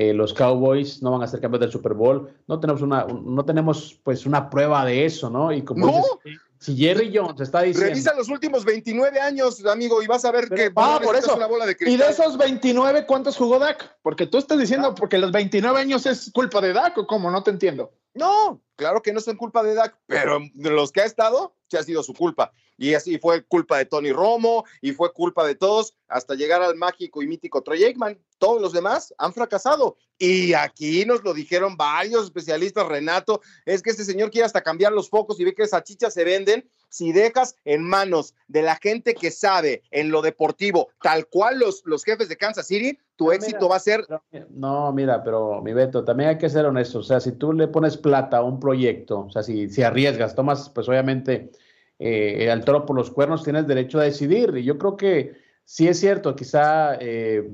[0.00, 2.30] eh, los Cowboys no van a ser campeones del Super Bowl.
[2.46, 5.50] No tenemos una, un- no tenemos pues una prueba de eso, ¿no?
[5.52, 5.92] Y como No.
[6.22, 7.88] dices, si Jerry Jones está diciendo.
[7.90, 11.34] Revisa los últimos 29 años, amigo, y vas a ver Pero- que Ah, por eso.
[11.36, 13.96] una bola de Y de esos 29, ¿cuántos jugó Dak?
[14.02, 17.42] Porque tú estás diciendo porque los 29 años es culpa de Dak o cómo, no
[17.42, 17.92] te entiendo.
[18.14, 21.54] No, claro que no es en culpa de Dak, pero de los que ha estado,
[21.70, 22.52] sí ha sido su culpa.
[22.78, 26.76] Y así fue culpa de Tony Romo y fue culpa de todos hasta llegar al
[26.76, 28.18] mágico y mítico Troy Aikman.
[28.38, 29.96] Todos los demás han fracasado.
[30.16, 34.92] Y aquí nos lo dijeron varios especialistas, Renato, es que este señor quiere hasta cambiar
[34.92, 36.68] los focos y ve que esas chichas se venden.
[36.88, 41.82] Si dejas en manos de la gente que sabe en lo deportivo, tal cual los,
[41.84, 43.68] los jefes de Kansas City, tu Ah, éxito mira.
[43.68, 44.06] va a ser
[44.50, 47.00] No, mira, pero mi Beto, también hay que ser honesto.
[47.00, 50.34] O sea, si tú le pones plata a un proyecto, o sea, si, si arriesgas,
[50.36, 51.50] tomas, pues obviamente,
[51.98, 54.56] eh, al toro por los cuernos, tienes derecho a decidir.
[54.56, 57.48] Y yo creo que sí es cierto, quizá eh,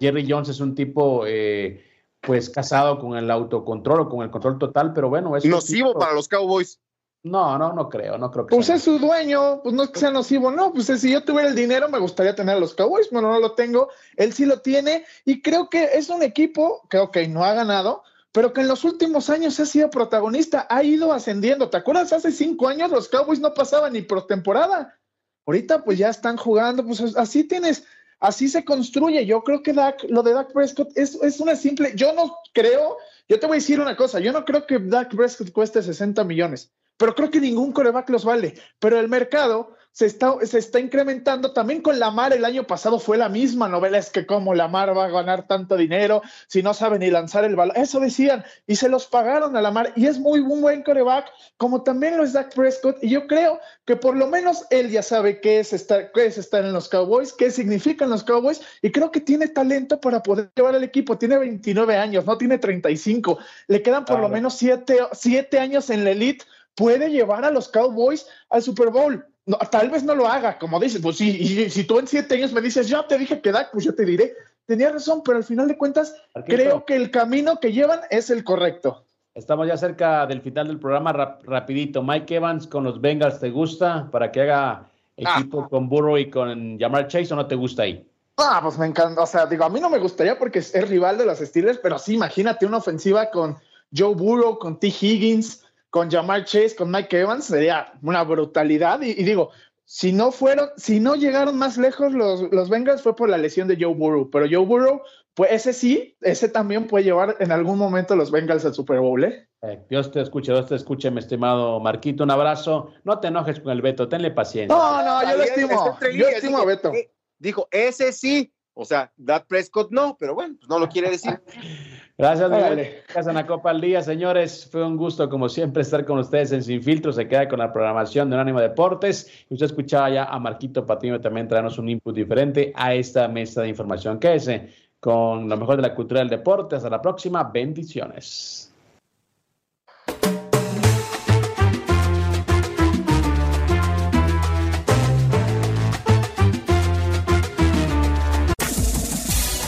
[0.00, 1.82] Jerry Jones es un tipo, eh,
[2.20, 6.00] pues, casado con el autocontrol o con el control total, pero bueno, es nocivo tipo-
[6.00, 6.80] para los Cowboys.
[7.22, 9.88] No, no, no creo, no creo que Pues sea es su dueño, pues no es
[9.88, 12.74] que sea nocivo, no, pues si yo tuviera el dinero me gustaría tener a los
[12.74, 16.86] Cowboys, pero no lo tengo, él sí lo tiene y creo que es un equipo
[16.90, 18.02] que, ok, no ha ganado,
[18.34, 21.70] pero que en los últimos años ha sido protagonista, ha ido ascendiendo.
[21.70, 22.12] ¿Te acuerdas?
[22.12, 24.98] Hace cinco años los Cowboys no pasaban ni por temporada.
[25.46, 27.84] Ahorita pues ya están jugando, pues así tienes,
[28.18, 29.24] así se construye.
[29.24, 29.72] Yo creo que
[30.08, 32.96] lo de Dak Prescott es, es una simple, yo no creo,
[33.28, 36.24] yo te voy a decir una cosa, yo no creo que Dak Prescott cueste 60
[36.24, 38.54] millones pero creo que ningún coreback los vale.
[38.78, 41.52] Pero el mercado se está, se está incrementando.
[41.52, 45.04] También con Lamar el año pasado fue la misma novela, es que cómo Lamar va
[45.04, 47.76] a ganar tanto dinero si no sabe ni lanzar el balón.
[47.76, 49.92] Eso decían, y se los pagaron a Lamar.
[49.94, 51.26] Y es muy un buen coreback,
[51.58, 52.98] como también lo es Dak Prescott.
[53.02, 56.38] Y yo creo que por lo menos él ya sabe qué es estar, qué es
[56.38, 60.50] estar en los Cowboys, qué significan los Cowboys, y creo que tiene talento para poder
[60.56, 61.16] llevar al equipo.
[61.16, 63.38] Tiene 29 años, no tiene 35.
[63.68, 67.68] Le quedan por lo menos 7 siete años en la elite puede llevar a los
[67.68, 69.24] Cowboys al Super Bowl.
[69.46, 72.36] No, tal vez no lo haga, como dices, pues sí, y si tú en siete
[72.36, 74.34] años me dices, ya te dije que Dak, pues yo te diré,
[74.64, 76.14] tenía razón, pero al final de cuentas,
[76.46, 79.04] creo que el camino que llevan es el correcto.
[79.34, 82.02] Estamos ya cerca del final del programa, rap- rapidito.
[82.02, 84.08] Mike Evans con los Bengals, ¿te gusta?
[84.10, 88.08] Para que haga equipo con Burrow y con Jamar Chase o no te gusta ahí?
[88.36, 90.88] Ah, pues me encanta, o sea, digo, a mí no me gustaría porque es, es
[90.88, 93.56] rival de los Steelers, pero sí, imagínate una ofensiva con
[93.96, 94.86] Joe Burrow, con T.
[94.88, 95.63] Higgins,
[95.94, 99.00] con Jamar Chase, con Mike Evans, sería una brutalidad.
[99.00, 99.50] Y, y digo,
[99.84, 103.68] si no fueron, si no llegaron más lejos los, los Bengals fue por la lesión
[103.68, 105.02] de Joe Burrow, pero Joe Burrow,
[105.34, 109.22] pues ese sí, ese también puede llevar en algún momento los Bengals al Super Bowl,
[109.22, 109.48] ¿eh?
[109.62, 112.24] Eh, Dios te escuche, Dios te escuche, mi estimado Marquito.
[112.24, 112.90] Un abrazo.
[113.04, 114.76] No te enojes con el Beto, tenle paciencia.
[114.76, 116.92] No, no, yo lo estimo, yo estimo a dijo, Beto.
[116.92, 118.52] eh, Dijo, ese sí.
[118.76, 121.40] O sea, Dak Prescott no, pero bueno, pues no lo quiere decir.
[122.16, 123.02] Gracias, Miguel.
[123.12, 124.68] Gracias, la Copa al Día, señores.
[124.70, 127.12] Fue un gusto, como siempre, estar con ustedes en Sin Filtro.
[127.12, 129.46] Se queda con la programación de Unánimo Deportes.
[129.48, 133.68] Usted escuchaba ya a Marquito Patiño también traernos un input diferente a esta mesa de
[133.68, 134.20] información.
[134.20, 134.68] Quédese
[135.00, 136.76] con lo mejor de la cultura del deporte.
[136.76, 137.42] Hasta la próxima.
[137.42, 138.63] Bendiciones.